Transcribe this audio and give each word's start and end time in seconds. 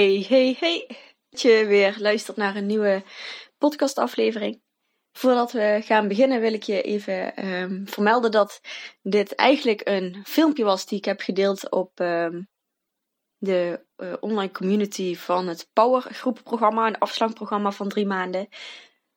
Hey, 0.00 0.26
hey, 0.28 0.56
hey. 0.58 0.86
Dat 1.30 1.40
je 1.40 1.66
weer 1.66 1.96
luistert 1.98 2.36
naar 2.36 2.56
een 2.56 2.66
nieuwe 2.66 3.02
podcastaflevering. 3.58 4.62
Voordat 5.12 5.52
we 5.52 5.80
gaan 5.84 6.08
beginnen 6.08 6.40
wil 6.40 6.52
ik 6.52 6.62
je 6.62 6.82
even 6.82 7.46
um, 7.52 7.88
vermelden 7.88 8.30
dat 8.30 8.60
dit 9.02 9.34
eigenlijk 9.34 9.80
een 9.84 10.22
filmpje 10.24 10.64
was 10.64 10.86
die 10.86 10.98
ik 10.98 11.04
heb 11.04 11.20
gedeeld 11.20 11.70
op 11.70 12.00
um, 12.00 12.48
de 13.38 13.86
uh, 13.96 14.12
online 14.20 14.52
community 14.52 15.16
van 15.16 15.48
het 15.48 15.68
Power 15.72 16.02
groepenprogramma, 16.02 16.86
een 16.86 16.98
afslankprogramma 16.98 17.70
van 17.70 17.88
drie 17.88 18.06
maanden. 18.06 18.48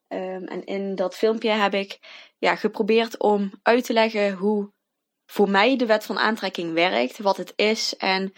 Um, 0.08 0.44
en 0.44 0.64
in 0.64 0.96
dat 0.96 1.16
filmpje 1.16 1.50
heb 1.50 1.74
ik 1.74 2.00
ja, 2.38 2.56
geprobeerd 2.56 3.20
om 3.20 3.52
uit 3.62 3.86
te 3.86 3.94
leggen 3.94 4.34
hoe 4.34 4.72
voor 5.26 5.50
mij 5.50 5.78
de 5.78 5.86
wet 5.86 6.06
van 6.06 6.20
aantrekking 6.20 6.74
werkt, 6.74 7.18
wat 7.18 7.38
het 7.38 7.54
is 7.56 7.96
en 7.96 8.34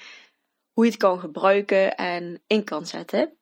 hoe 0.76 0.86
je 0.86 0.92
het 0.92 1.00
kan 1.00 1.20
gebruiken 1.20 1.96
en 1.96 2.42
in 2.48 2.64
kan 2.64 2.86
zetten. 2.86 3.38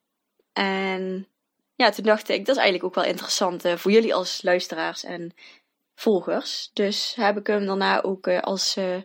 En 0.53 1.27
ja, 1.75 1.89
toen 1.89 2.05
dacht 2.05 2.29
ik, 2.29 2.45
dat 2.45 2.55
is 2.55 2.61
eigenlijk 2.61 2.83
ook 2.83 3.03
wel 3.03 3.11
interessant 3.11 3.65
uh, 3.65 3.75
voor 3.75 3.91
jullie 3.91 4.15
als 4.15 4.41
luisteraars 4.41 5.03
en 5.03 5.33
volgers. 5.95 6.69
Dus 6.73 7.13
heb 7.15 7.37
ik 7.37 7.47
hem 7.47 7.65
daarna 7.65 8.03
ook 8.03 8.27
uh, 8.27 8.39
als 8.39 8.77
uh, 8.77 9.01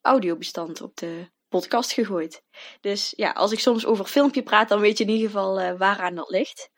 audiobestand 0.00 0.80
op 0.80 0.96
de 0.96 1.28
podcast 1.48 1.92
gegooid. 1.92 2.42
Dus 2.80 3.12
ja, 3.16 3.30
als 3.30 3.52
ik 3.52 3.58
soms 3.60 3.86
over 3.86 4.04
filmpje 4.04 4.42
praat, 4.42 4.68
dan 4.68 4.80
weet 4.80 4.98
je 4.98 5.04
in 5.04 5.10
ieder 5.10 5.26
geval 5.26 5.76
waaraan 5.76 6.14
dat 6.14 6.30
ligt. 6.30 6.70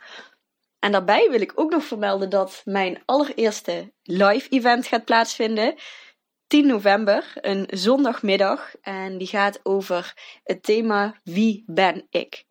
En 0.79 0.93
daarbij 0.93 1.31
wil 1.31 1.41
ik 1.41 1.53
ook 1.55 1.71
nog 1.71 1.85
vermelden 1.85 2.31
dat 2.31 2.63
mijn 2.65 3.03
allereerste 3.05 3.93
live 4.03 4.49
event 4.49 4.87
gaat 4.87 5.05
plaatsvinden. 5.05 5.75
10 6.51 6.67
november, 6.67 7.33
een 7.35 7.67
zondagmiddag. 7.69 8.75
En 8.83 9.19
die 9.19 9.27
gaat 9.27 9.61
over 9.63 10.15
het 10.45 10.63
thema 10.63 11.21
Wie 11.25 11.63
ben 11.67 12.07
ik? 12.11 12.45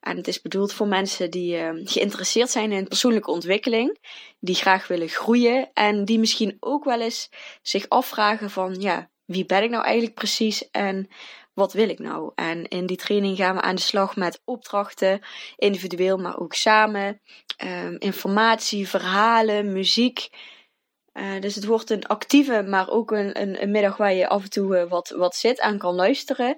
En 0.00 0.16
het 0.16 0.28
is 0.28 0.40
bedoeld 0.40 0.72
voor 0.72 0.86
mensen 0.86 1.30
die 1.30 1.56
uh, 1.56 1.70
geïnteresseerd 1.84 2.50
zijn 2.50 2.72
in 2.72 2.88
persoonlijke 2.88 3.30
ontwikkeling, 3.30 3.98
die 4.40 4.54
graag 4.54 4.86
willen 4.86 5.08
groeien 5.08 5.70
en 5.74 6.04
die 6.04 6.18
misschien 6.18 6.56
ook 6.60 6.84
wel 6.84 7.00
eens 7.00 7.28
zich 7.62 7.88
afvragen 7.88 8.50
van 8.50 8.74
ja, 8.80 9.10
wie 9.24 9.46
ben 9.46 9.62
ik 9.62 9.70
nou 9.70 9.84
eigenlijk 9.84 10.14
precies 10.14 10.70
en 10.70 11.08
wat 11.54 11.72
wil 11.72 11.88
ik 11.88 11.98
nou? 11.98 12.32
En 12.34 12.68
in 12.68 12.86
die 12.86 12.96
training 12.96 13.36
gaan 13.36 13.54
we 13.54 13.60
aan 13.60 13.74
de 13.74 13.80
slag 13.80 14.16
met 14.16 14.40
opdrachten, 14.44 15.20
individueel 15.56 16.16
maar 16.16 16.38
ook 16.38 16.54
samen, 16.54 17.20
um, 17.64 17.96
informatie, 17.98 18.88
verhalen, 18.88 19.72
muziek. 19.72 20.28
Uh, 21.12 21.40
dus 21.40 21.54
het 21.54 21.64
wordt 21.64 21.90
een 21.90 22.06
actieve, 22.06 22.62
maar 22.62 22.90
ook 22.90 23.10
een, 23.10 23.62
een, 23.62 23.70
middag 23.70 23.96
waar 23.96 24.12
je 24.14 24.28
af 24.28 24.42
en 24.42 24.50
toe 24.50 24.76
uh, 24.76 24.90
wat, 24.90 25.08
wat 25.08 25.34
zit 25.34 25.60
en 25.60 25.78
kan 25.78 25.94
luisteren. 25.94 26.56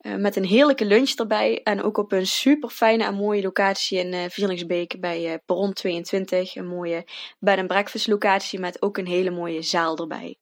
Uh, 0.00 0.14
met 0.14 0.36
een 0.36 0.44
heerlijke 0.44 0.84
lunch 0.84 1.10
erbij. 1.10 1.62
En 1.62 1.82
ook 1.82 1.96
op 1.98 2.12
een 2.12 2.26
super 2.26 2.68
fijne 2.68 3.04
en 3.04 3.14
mooie 3.14 3.42
locatie 3.42 3.98
in 3.98 4.30
Vierlingsbeek 4.30 5.00
bij 5.00 5.40
Perron 5.46 5.72
22. 5.72 6.56
Een 6.56 6.66
mooie 6.66 7.04
bed 7.38 7.58
and 7.58 7.66
breakfast 7.66 8.06
locatie 8.06 8.58
met 8.58 8.82
ook 8.82 8.96
een 8.98 9.06
hele 9.06 9.30
mooie 9.30 9.62
zaal 9.62 9.96
erbij. 9.96 10.38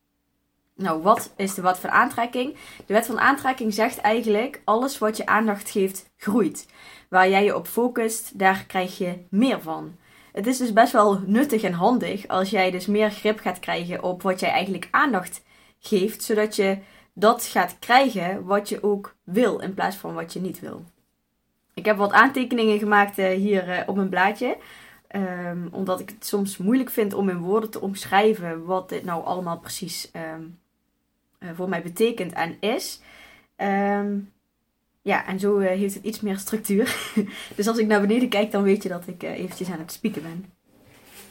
Nou, 0.77 1.01
wat 1.01 1.33
is 1.35 1.53
de 1.53 1.61
wet 1.61 1.79
van 1.79 1.89
aantrekking? 1.89 2.55
De 2.85 2.93
wet 2.93 3.05
van 3.05 3.19
aantrekking 3.19 3.73
zegt 3.73 3.97
eigenlijk: 3.97 4.61
alles 4.63 4.97
wat 4.97 5.17
je 5.17 5.25
aandacht 5.25 5.69
geeft, 5.69 6.09
groeit. 6.17 6.67
Waar 7.09 7.29
jij 7.29 7.43
je 7.43 7.55
op 7.55 7.67
focust, 7.67 8.39
daar 8.39 8.65
krijg 8.67 8.97
je 8.97 9.25
meer 9.29 9.61
van 9.61 9.95
het 10.37 10.47
is 10.47 10.57
dus 10.57 10.73
best 10.73 10.91
wel 10.91 11.19
nuttig 11.25 11.63
en 11.63 11.73
handig 11.73 12.27
als 12.27 12.49
jij 12.49 12.71
dus 12.71 12.85
meer 12.85 13.11
grip 13.11 13.39
gaat 13.39 13.59
krijgen 13.59 14.03
op 14.03 14.21
wat 14.21 14.39
jij 14.39 14.49
eigenlijk 14.49 14.87
aandacht 14.91 15.43
geeft, 15.79 16.23
zodat 16.23 16.55
je 16.55 16.77
dat 17.13 17.43
gaat 17.43 17.79
krijgen 17.79 18.45
wat 18.45 18.69
je 18.69 18.83
ook 18.83 19.15
wil 19.23 19.59
in 19.59 19.73
plaats 19.73 19.95
van 19.95 20.13
wat 20.13 20.33
je 20.33 20.39
niet 20.39 20.59
wil. 20.59 20.83
Ik 21.73 21.85
heb 21.85 21.97
wat 21.97 22.11
aantekeningen 22.11 22.79
gemaakt 22.79 23.19
uh, 23.19 23.29
hier 23.29 23.69
uh, 23.69 23.81
op 23.85 23.95
mijn 23.95 24.09
blaadje. 24.09 24.57
Um, 25.15 25.67
omdat 25.71 25.99
ik 25.99 26.09
het 26.09 26.25
soms 26.25 26.57
moeilijk 26.57 26.89
vind 26.89 27.13
om 27.13 27.29
in 27.29 27.37
woorden 27.37 27.69
te 27.69 27.81
omschrijven 27.81 28.65
wat 28.65 28.89
dit 28.89 29.03
nou 29.03 29.25
allemaal 29.25 29.59
precies 29.59 30.11
um, 30.35 30.59
voor 31.53 31.69
mij 31.69 31.81
betekent 31.81 32.33
en 32.33 32.57
is. 32.59 33.01
Um, 33.57 34.31
ja, 35.01 35.25
en 35.25 35.39
zo 35.39 35.57
uh, 35.57 35.67
heeft 35.67 35.93
het 35.93 36.03
iets 36.03 36.21
meer 36.21 36.37
structuur. 36.37 36.97
dus 37.55 37.67
als 37.67 37.77
ik 37.77 37.87
naar 37.87 38.01
beneden 38.01 38.29
kijk, 38.29 38.51
dan 38.51 38.63
weet 38.63 38.83
je 38.83 38.89
dat 38.89 39.07
ik 39.07 39.23
uh, 39.23 39.39
eventjes 39.39 39.69
aan 39.69 39.79
het 39.79 39.91
spieken 39.91 40.21
ben. 40.21 40.45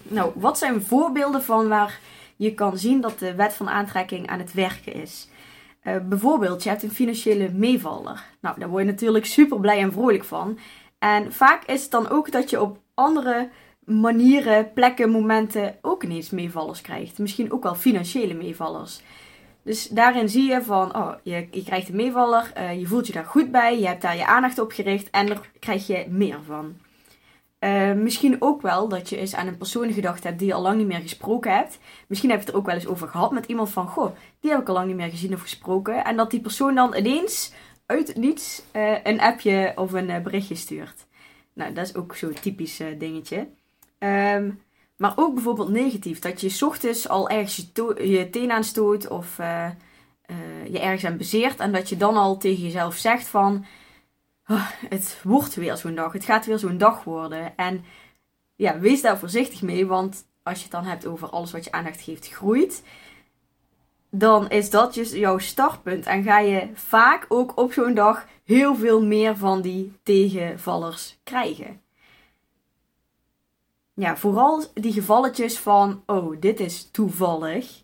Nou, 0.02 0.32
wat 0.34 0.58
zijn 0.58 0.82
voorbeelden 0.82 1.42
van 1.42 1.68
waar 1.68 2.00
je 2.36 2.54
kan 2.54 2.78
zien 2.78 3.00
dat 3.00 3.18
de 3.18 3.34
wet 3.34 3.54
van 3.54 3.68
aantrekking 3.68 4.26
aan 4.26 4.38
het 4.38 4.52
werken 4.52 4.94
is? 4.94 5.28
Bijvoorbeeld, 6.08 6.62
je 6.62 6.68
hebt 6.68 6.82
een 6.82 6.90
financiële 6.90 7.52
meevaller. 7.52 8.24
Nou, 8.40 8.58
daar 8.58 8.68
word 8.68 8.84
je 8.84 8.90
natuurlijk 8.90 9.26
super 9.26 9.60
blij 9.60 9.80
en 9.80 9.92
vrolijk 9.92 10.24
van. 10.24 10.58
En 10.98 11.32
vaak 11.32 11.64
is 11.64 11.82
het 11.82 11.90
dan 11.90 12.08
ook 12.08 12.32
dat 12.32 12.50
je 12.50 12.60
op 12.60 12.78
andere 12.94 13.48
manieren, 13.84 14.72
plekken, 14.72 15.10
momenten 15.10 15.78
ook 15.82 16.02
ineens 16.02 16.30
meevallers 16.30 16.80
krijgt. 16.80 17.18
Misschien 17.18 17.52
ook 17.52 17.62
wel 17.62 17.74
financiële 17.74 18.34
meevallers. 18.34 19.00
Dus 19.66 19.88
daarin 19.88 20.28
zie 20.28 20.50
je 20.50 20.62
van, 20.62 20.96
oh, 20.96 21.12
je, 21.22 21.48
je 21.50 21.62
krijgt 21.62 21.88
een 21.88 21.96
meevaller, 21.96 22.52
uh, 22.58 22.78
je 22.78 22.86
voelt 22.86 23.06
je 23.06 23.12
daar 23.12 23.24
goed 23.24 23.50
bij, 23.50 23.78
je 23.78 23.86
hebt 23.86 24.02
daar 24.02 24.16
je 24.16 24.26
aandacht 24.26 24.58
op 24.58 24.72
gericht 24.72 25.10
en 25.10 25.26
daar 25.26 25.50
krijg 25.58 25.86
je 25.86 26.06
meer 26.08 26.38
van. 26.46 26.76
Uh, 27.60 27.92
misschien 27.92 28.36
ook 28.38 28.62
wel 28.62 28.88
dat 28.88 29.08
je 29.08 29.16
eens 29.16 29.34
aan 29.34 29.46
een 29.46 29.56
persoon 29.56 29.92
gedacht 29.92 30.24
hebt 30.24 30.38
die 30.38 30.48
je 30.48 30.54
al 30.54 30.62
lang 30.62 30.76
niet 30.76 30.86
meer 30.86 31.00
gesproken 31.00 31.54
hebt. 31.54 31.78
Misschien 32.06 32.30
heb 32.30 32.38
je 32.38 32.44
het 32.44 32.54
er 32.54 32.60
ook 32.60 32.66
wel 32.66 32.74
eens 32.74 32.86
over 32.86 33.08
gehad 33.08 33.32
met 33.32 33.46
iemand 33.46 33.70
van, 33.70 33.88
goh, 33.88 34.16
die 34.40 34.50
heb 34.50 34.60
ik 34.60 34.68
al 34.68 34.74
lang 34.74 34.86
niet 34.86 34.96
meer 34.96 35.10
gezien 35.10 35.34
of 35.34 35.40
gesproken. 35.40 36.04
En 36.04 36.16
dat 36.16 36.30
die 36.30 36.40
persoon 36.40 36.74
dan 36.74 36.94
ineens 36.96 37.52
uit 37.86 38.16
niets 38.16 38.62
uh, 38.72 38.96
een 39.02 39.20
appje 39.20 39.72
of 39.76 39.92
een 39.92 40.22
berichtje 40.22 40.54
stuurt. 40.54 41.06
Nou, 41.54 41.72
dat 41.72 41.86
is 41.86 41.94
ook 41.94 42.16
zo'n 42.16 42.36
typisch 42.40 42.80
dingetje. 42.98 43.48
Um, 43.98 44.60
maar 44.96 45.12
ook 45.16 45.34
bijvoorbeeld 45.34 45.68
negatief. 45.68 46.18
Dat 46.18 46.40
je 46.40 46.48
s 46.48 46.62
ochtends 46.62 47.08
al 47.08 47.28
ergens 47.28 47.70
je, 47.74 48.08
je 48.10 48.30
teen 48.30 48.50
aanstoot 48.50 49.08
of 49.08 49.36
je 50.70 50.78
ergens 50.78 51.04
aan 51.04 51.16
bezeert. 51.16 51.60
En 51.60 51.72
dat 51.72 51.88
je 51.88 51.96
dan 51.96 52.16
al 52.16 52.36
tegen 52.36 52.62
jezelf 52.62 52.96
zegt 52.96 53.26
van 53.26 53.64
oh, 54.48 54.70
het 54.88 55.20
wordt 55.22 55.54
weer 55.54 55.76
zo'n 55.76 55.94
dag. 55.94 56.12
Het 56.12 56.24
gaat 56.24 56.46
weer 56.46 56.58
zo'n 56.58 56.78
dag 56.78 57.04
worden. 57.04 57.56
En 57.56 57.84
ja, 58.54 58.78
wees 58.78 59.02
daar 59.02 59.18
voorzichtig 59.18 59.62
mee, 59.62 59.86
want 59.86 60.26
als 60.42 60.56
je 60.56 60.62
het 60.62 60.72
dan 60.72 60.84
hebt 60.84 61.06
over 61.06 61.28
alles 61.28 61.52
wat 61.52 61.64
je 61.64 61.72
aandacht 61.72 62.00
geeft 62.00 62.28
groeit, 62.32 62.82
dan 64.10 64.50
is 64.50 64.70
dat 64.70 64.94
dus 64.94 65.12
jouw 65.12 65.38
startpunt. 65.38 66.06
En 66.06 66.22
ga 66.22 66.38
je 66.38 66.68
vaak 66.74 67.26
ook 67.28 67.56
op 67.56 67.72
zo'n 67.72 67.94
dag 67.94 68.26
heel 68.44 68.74
veel 68.74 69.04
meer 69.04 69.36
van 69.36 69.60
die 69.60 69.92
tegenvallers 70.02 71.18
krijgen. 71.22 71.80
Ja, 73.98 74.16
vooral 74.16 74.64
die 74.74 74.92
gevalletjes 74.92 75.58
van, 75.58 76.02
oh, 76.06 76.36
dit 76.40 76.60
is 76.60 76.90
toevallig. 76.90 77.82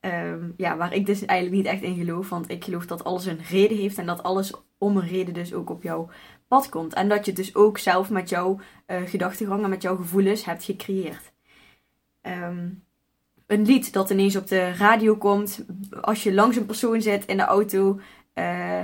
Ehm, 0.00 0.50
ja, 0.56 0.76
waar 0.76 0.94
ik 0.94 1.06
dus 1.06 1.24
eigenlijk 1.24 1.62
niet 1.62 1.72
echt 1.72 1.82
in 1.82 1.96
geloof. 1.96 2.28
Want 2.28 2.50
ik 2.50 2.64
geloof 2.64 2.86
dat 2.86 3.04
alles 3.04 3.26
een 3.26 3.40
reden 3.50 3.76
heeft 3.76 3.98
en 3.98 4.06
dat 4.06 4.22
alles 4.22 4.52
om 4.78 4.96
een 4.96 5.08
reden 5.08 5.34
dus 5.34 5.54
ook 5.54 5.70
op 5.70 5.82
jouw 5.82 6.08
pad 6.48 6.68
komt. 6.68 6.94
En 6.94 7.08
dat 7.08 7.24
je 7.24 7.30
het 7.30 7.40
dus 7.40 7.54
ook 7.54 7.78
zelf 7.78 8.10
met 8.10 8.28
jouw 8.28 8.60
uh, 8.86 9.02
gedachtegang 9.06 9.62
en 9.62 9.70
met 9.70 9.82
jouw 9.82 9.96
gevoelens 9.96 10.44
hebt 10.44 10.64
gecreëerd. 10.64 11.32
Ehm, 12.20 12.68
een 13.46 13.64
lied 13.66 13.92
dat 13.92 14.10
ineens 14.10 14.36
op 14.36 14.46
de 14.46 14.72
radio 14.72 15.16
komt 15.16 15.64
als 16.00 16.22
je 16.22 16.34
langs 16.34 16.56
een 16.56 16.66
persoon 16.66 17.02
zit 17.02 17.26
in 17.26 17.36
de 17.36 17.42
auto. 17.42 18.00
Uh, 18.34 18.82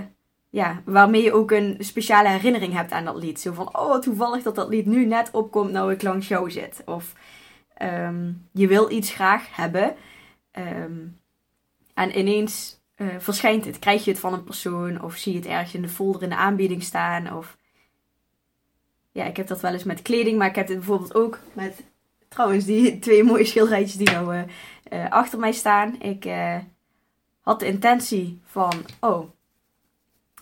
ja, 0.50 0.82
waarmee 0.84 1.22
je 1.22 1.32
ook 1.32 1.50
een 1.50 1.76
speciale 1.78 2.28
herinnering 2.28 2.72
hebt 2.72 2.92
aan 2.92 3.04
dat 3.04 3.16
lied. 3.16 3.40
Zo 3.40 3.52
van, 3.52 3.78
oh 3.78 3.98
toevallig 3.98 4.42
dat 4.42 4.54
dat 4.54 4.68
lied 4.68 4.86
nu 4.86 5.04
net 5.04 5.30
opkomt 5.30 5.70
nou 5.70 5.92
ik 5.92 6.02
langs 6.02 6.28
jou 6.28 6.50
zit. 6.50 6.82
Of 6.86 7.12
um, 7.82 8.48
je 8.52 8.66
wil 8.66 8.90
iets 8.90 9.10
graag 9.10 9.56
hebben. 9.56 9.96
Um, 10.52 11.20
en 11.94 12.18
ineens 12.18 12.80
uh, 12.96 13.08
verschijnt 13.18 13.64
het. 13.64 13.78
Krijg 13.78 14.04
je 14.04 14.10
het 14.10 14.20
van 14.20 14.32
een 14.32 14.44
persoon 14.44 15.02
of 15.02 15.16
zie 15.16 15.32
je 15.32 15.38
het 15.38 15.48
ergens 15.48 15.74
in 15.74 15.82
de 15.82 15.88
folder 15.88 16.22
in 16.22 16.28
de 16.28 16.36
aanbieding 16.36 16.82
staan. 16.82 17.36
Of 17.36 17.56
ja, 19.12 19.24
ik 19.24 19.36
heb 19.36 19.46
dat 19.46 19.60
wel 19.60 19.72
eens 19.72 19.84
met 19.84 20.02
kleding, 20.02 20.38
maar 20.38 20.48
ik 20.48 20.54
heb 20.54 20.68
het 20.68 20.76
bijvoorbeeld 20.76 21.14
ook 21.14 21.38
met 21.52 21.84
trouwens 22.28 22.64
die 22.64 22.98
twee 22.98 23.24
mooie 23.24 23.44
schilderijtjes 23.44 23.96
die 23.96 24.10
nou 24.10 24.34
uh, 24.34 24.42
uh, 24.92 25.10
achter 25.10 25.38
mij 25.38 25.52
staan. 25.52 26.00
Ik 26.00 26.28
had 27.40 27.60
de 27.60 27.66
intentie 27.66 28.40
van, 28.44 28.72
oh, 29.00 29.30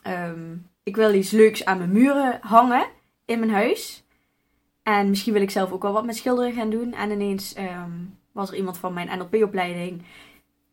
um, 0.07 0.67
ik 0.83 0.97
wil 0.97 1.15
iets 1.15 1.31
leuks 1.31 1.65
aan 1.65 1.79
mijn 1.79 1.93
muren 1.93 2.39
hangen 2.41 2.87
in 3.25 3.39
mijn 3.39 3.51
huis. 3.51 4.05
En 4.83 5.09
misschien 5.09 5.33
wil 5.33 5.43
ik 5.43 5.51
zelf 5.51 5.73
ook 5.73 5.83
wel 5.83 5.93
wat 5.93 6.05
met 6.05 6.17
schilderen 6.17 6.53
gaan 6.53 6.71
doen. 6.71 6.93
En 6.95 7.11
ineens 7.11 7.57
um, 7.59 8.19
was 8.33 8.51
er 8.51 8.57
iemand 8.57 8.79
van 8.79 8.93
mijn 8.93 9.19
NLP-opleiding 9.19 10.03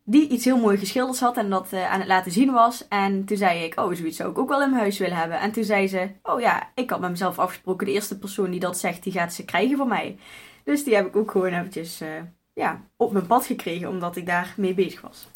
die 0.08 0.30
iets 0.30 0.46
heel 0.46 0.58
mooi 0.58 0.78
geschilderd 0.78 1.20
had 1.20 1.38
en 1.38 1.50
dat 1.50 1.74
uh, 1.74 1.92
aan 1.92 2.00
het 2.00 2.08
laten 2.08 2.32
zien 2.32 2.52
was. 2.52 2.88
En 2.88 3.26
toen 3.26 3.38
zei 3.38 3.64
ik, 3.64 3.80
oh, 3.80 3.94
zoiets 3.94 4.18
zou 4.18 4.32
ik 4.32 4.38
ook 4.38 4.50
wel 4.50 4.62
in 4.62 4.70
mijn 4.70 4.82
huis 4.82 4.98
willen 4.98 5.18
hebben. 5.18 5.40
En 5.40 5.52
toen 5.52 5.64
zei 5.64 5.88
ze, 5.88 6.10
oh 6.24 6.40
ja, 6.40 6.72
ik 6.76 6.90
had 6.90 7.00
met 7.00 7.10
mezelf 7.10 7.40
afgesproken, 7.40 7.86
de 7.86 7.94
eerste 7.94 8.18
persoon 8.18 8.52
die 8.52 8.60
dat 8.60 8.78
zegt, 8.78 9.04
die 9.04 9.14
gaat 9.14 9.34
ze 9.34 9.46
krijgen 9.46 9.78
van 9.78 9.88
mij. 9.88 10.18
Dus 10.64 10.84
die 10.84 10.96
heb 10.96 11.06
ik 11.06 11.16
ook 11.16 11.32
gewoon 11.32 11.54
eventjes 11.54 12.02
uh, 12.02 12.10
ja, 12.54 12.82
op 12.98 13.12
mijn 13.12 13.28
pad 13.28 13.46
gekregen, 13.46 13.90
omdat 13.90 14.16
ik 14.16 14.26
daar 14.26 14.54
mee 14.58 14.74
bezig 14.74 15.02
was. 15.02 15.28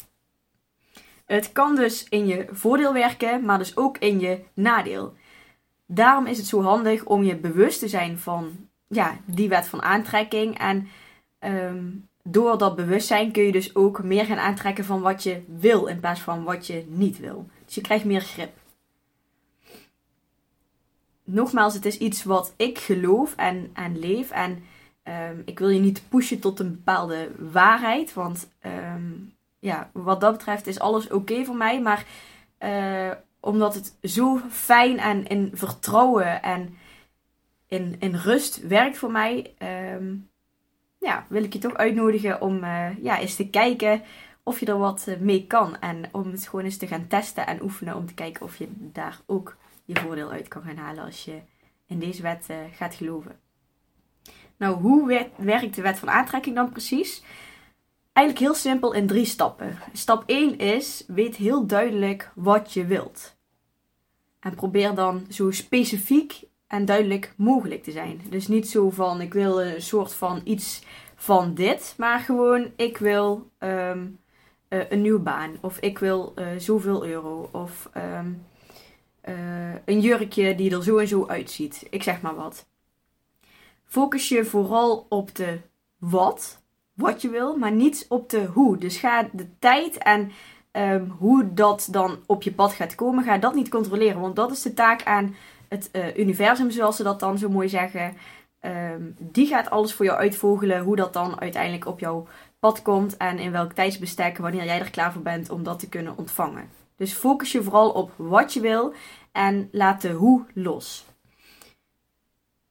Het 1.30 1.52
kan 1.52 1.76
dus 1.76 2.06
in 2.08 2.26
je 2.26 2.46
voordeel 2.50 2.92
werken, 2.92 3.44
maar 3.44 3.58
dus 3.58 3.76
ook 3.76 3.98
in 3.98 4.20
je 4.20 4.40
nadeel. 4.54 5.14
Daarom 5.86 6.26
is 6.26 6.36
het 6.36 6.46
zo 6.46 6.62
handig 6.62 7.04
om 7.04 7.22
je 7.22 7.36
bewust 7.36 7.78
te 7.78 7.88
zijn 7.88 8.18
van 8.18 8.68
ja, 8.86 9.18
die 9.24 9.48
wet 9.48 9.66
van 9.66 9.82
aantrekking 9.82 10.58
en 10.58 10.88
um, 11.40 12.08
door 12.22 12.58
dat 12.58 12.76
bewustzijn 12.76 13.32
kun 13.32 13.42
je 13.42 13.52
dus 13.52 13.74
ook 13.74 14.02
meer 14.02 14.24
gaan 14.24 14.38
aantrekken 14.38 14.84
van 14.84 15.00
wat 15.00 15.22
je 15.22 15.42
wil 15.46 15.86
in 15.86 16.00
plaats 16.00 16.20
van 16.20 16.44
wat 16.44 16.66
je 16.66 16.84
niet 16.88 17.18
wil. 17.18 17.48
Dus 17.64 17.74
je 17.74 17.80
krijgt 17.80 18.04
meer 18.04 18.20
grip. 18.20 18.52
Nogmaals, 21.24 21.74
het 21.74 21.84
is 21.84 21.98
iets 21.98 22.24
wat 22.24 22.54
ik 22.56 22.78
geloof 22.78 23.36
en, 23.36 23.70
en 23.72 23.98
leef. 23.98 24.30
En 24.30 24.62
um, 25.04 25.42
ik 25.44 25.58
wil 25.58 25.68
je 25.68 25.80
niet 25.80 26.02
pushen 26.08 26.40
tot 26.40 26.60
een 26.60 26.70
bepaalde 26.70 27.30
waarheid. 27.38 28.14
Want 28.14 28.50
um, 28.66 28.89
ja, 29.60 29.90
wat 29.92 30.20
dat 30.20 30.32
betreft 30.32 30.66
is 30.66 30.80
alles 30.80 31.08
oké 31.08 31.44
voor 31.44 31.56
mij. 31.56 31.80
Maar 31.80 32.04
uh, 32.60 33.10
omdat 33.40 33.74
het 33.74 33.96
zo 34.02 34.40
fijn 34.50 34.98
en 34.98 35.26
in 35.26 35.50
vertrouwen 35.54 36.42
en 36.42 36.76
in, 37.66 37.96
in 37.98 38.14
rust 38.14 38.66
werkt 38.66 38.98
voor 38.98 39.10
mij. 39.10 39.54
Um, 39.94 40.28
ja, 40.98 41.26
wil 41.28 41.44
ik 41.44 41.52
je 41.52 41.58
toch 41.58 41.74
uitnodigen 41.74 42.40
om 42.40 42.64
uh, 42.64 42.86
ja, 43.02 43.18
eens 43.18 43.36
te 43.36 43.48
kijken 43.48 44.02
of 44.42 44.60
je 44.60 44.66
er 44.66 44.78
wat 44.78 45.06
eh, 45.06 45.16
mee 45.18 45.46
kan. 45.46 45.78
En 45.78 46.04
om 46.12 46.30
het 46.30 46.48
gewoon 46.48 46.64
eens 46.64 46.76
te 46.76 46.86
gaan 46.86 47.06
testen 47.06 47.46
en 47.46 47.62
oefenen 47.62 47.96
om 47.96 48.06
te 48.06 48.14
kijken 48.14 48.44
of 48.44 48.56
je 48.56 48.68
daar 48.70 49.20
ook 49.26 49.56
je 49.84 50.00
voordeel 50.00 50.30
uit 50.30 50.48
kan 50.48 50.62
gaan 50.62 50.76
halen 50.76 51.04
als 51.04 51.24
je 51.24 51.38
in 51.86 51.98
deze 51.98 52.22
wet 52.22 52.46
gaat 52.72 52.94
geloven. 52.94 53.38
Nou, 54.56 54.80
hoe 54.80 55.28
werkt 55.36 55.74
de 55.74 55.82
wet 55.82 55.98
van 55.98 56.10
aantrekking 56.10 56.54
dan 56.54 56.70
precies? 56.70 57.22
Eigenlijk 58.12 58.46
heel 58.46 58.60
simpel 58.60 58.92
in 58.92 59.06
drie 59.06 59.24
stappen. 59.24 59.78
Stap 59.92 60.22
1 60.26 60.58
is, 60.58 61.04
weet 61.06 61.36
heel 61.36 61.66
duidelijk 61.66 62.30
wat 62.34 62.72
je 62.72 62.84
wilt. 62.84 63.36
En 64.40 64.54
probeer 64.54 64.94
dan 64.94 65.26
zo 65.28 65.50
specifiek 65.50 66.42
en 66.66 66.84
duidelijk 66.84 67.32
mogelijk 67.36 67.82
te 67.82 67.90
zijn. 67.90 68.20
Dus 68.28 68.48
niet 68.48 68.68
zo 68.68 68.90
van 68.90 69.20
ik 69.20 69.32
wil 69.32 69.62
een 69.62 69.82
soort 69.82 70.14
van 70.14 70.40
iets 70.44 70.82
van 71.14 71.54
dit, 71.54 71.94
maar 71.98 72.20
gewoon 72.20 72.72
ik 72.76 72.98
wil 72.98 73.50
um, 73.58 74.18
uh, 74.68 74.90
een 74.90 75.02
nieuwe 75.02 75.18
baan 75.18 75.58
of 75.60 75.78
ik 75.78 75.98
wil 75.98 76.32
uh, 76.36 76.46
zoveel 76.58 77.06
euro 77.06 77.48
of 77.52 77.90
um, 77.96 78.46
uh, 79.28 79.74
een 79.84 80.00
jurkje 80.00 80.54
die 80.54 80.74
er 80.74 80.82
zo 80.82 80.98
en 80.98 81.08
zo 81.08 81.26
uitziet. 81.26 81.86
Ik 81.90 82.02
zeg 82.02 82.20
maar 82.20 82.34
wat. 82.34 82.66
Focus 83.84 84.28
je 84.28 84.44
vooral 84.44 85.06
op 85.08 85.34
de 85.34 85.60
wat, 85.98 86.59
wat 87.00 87.22
je 87.22 87.28
wil, 87.28 87.56
maar 87.56 87.72
niet 87.72 88.06
op 88.08 88.30
de 88.30 88.44
hoe. 88.44 88.78
Dus 88.78 88.96
ga 88.96 89.28
de 89.32 89.58
tijd 89.58 89.98
en 89.98 90.32
um, 90.72 91.14
hoe 91.18 91.54
dat 91.54 91.88
dan 91.90 92.18
op 92.26 92.42
je 92.42 92.52
pad 92.52 92.72
gaat 92.72 92.94
komen, 92.94 93.24
ga 93.24 93.38
dat 93.38 93.54
niet 93.54 93.68
controleren. 93.68 94.20
Want 94.20 94.36
dat 94.36 94.50
is 94.50 94.62
de 94.62 94.74
taak 94.74 95.04
aan 95.04 95.34
het 95.68 95.88
uh, 95.92 96.16
universum, 96.16 96.70
zoals 96.70 96.96
ze 96.96 97.02
dat 97.02 97.20
dan 97.20 97.38
zo 97.38 97.48
mooi 97.48 97.68
zeggen, 97.68 98.16
um, 98.60 99.16
die 99.18 99.46
gaat 99.46 99.70
alles 99.70 99.94
voor 99.94 100.04
jou 100.04 100.18
uitvogelen 100.18 100.82
hoe 100.82 100.96
dat 100.96 101.12
dan 101.12 101.40
uiteindelijk 101.40 101.86
op 101.86 102.00
jouw 102.00 102.26
pad 102.58 102.82
komt 102.82 103.16
en 103.16 103.38
in 103.38 103.52
welk 103.52 103.72
tijdsbestek, 103.72 104.38
wanneer 104.38 104.64
jij 104.64 104.80
er 104.80 104.90
klaar 104.90 105.12
voor 105.12 105.22
bent 105.22 105.50
om 105.50 105.62
dat 105.62 105.78
te 105.78 105.88
kunnen 105.88 106.16
ontvangen. 106.16 106.70
Dus 106.96 107.12
focus 107.12 107.52
je 107.52 107.62
vooral 107.62 107.90
op 107.90 108.12
wat 108.16 108.52
je 108.52 108.60
wil 108.60 108.94
en 109.32 109.68
laat 109.72 110.02
de 110.02 110.10
hoe 110.10 110.44
los. 110.54 111.04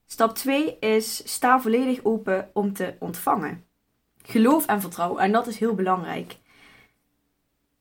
Stap 0.06 0.36
2 0.36 0.80
is 0.80 1.34
sta 1.34 1.60
volledig 1.60 2.04
open 2.04 2.50
om 2.54 2.74
te 2.74 2.96
ontvangen. 3.00 3.69
Geloof 4.30 4.66
en 4.66 4.82
vertrouw, 4.82 5.18
en 5.18 5.32
dat 5.32 5.48
is 5.48 5.60
heel 5.60 5.76
belangrijk. 5.76 6.38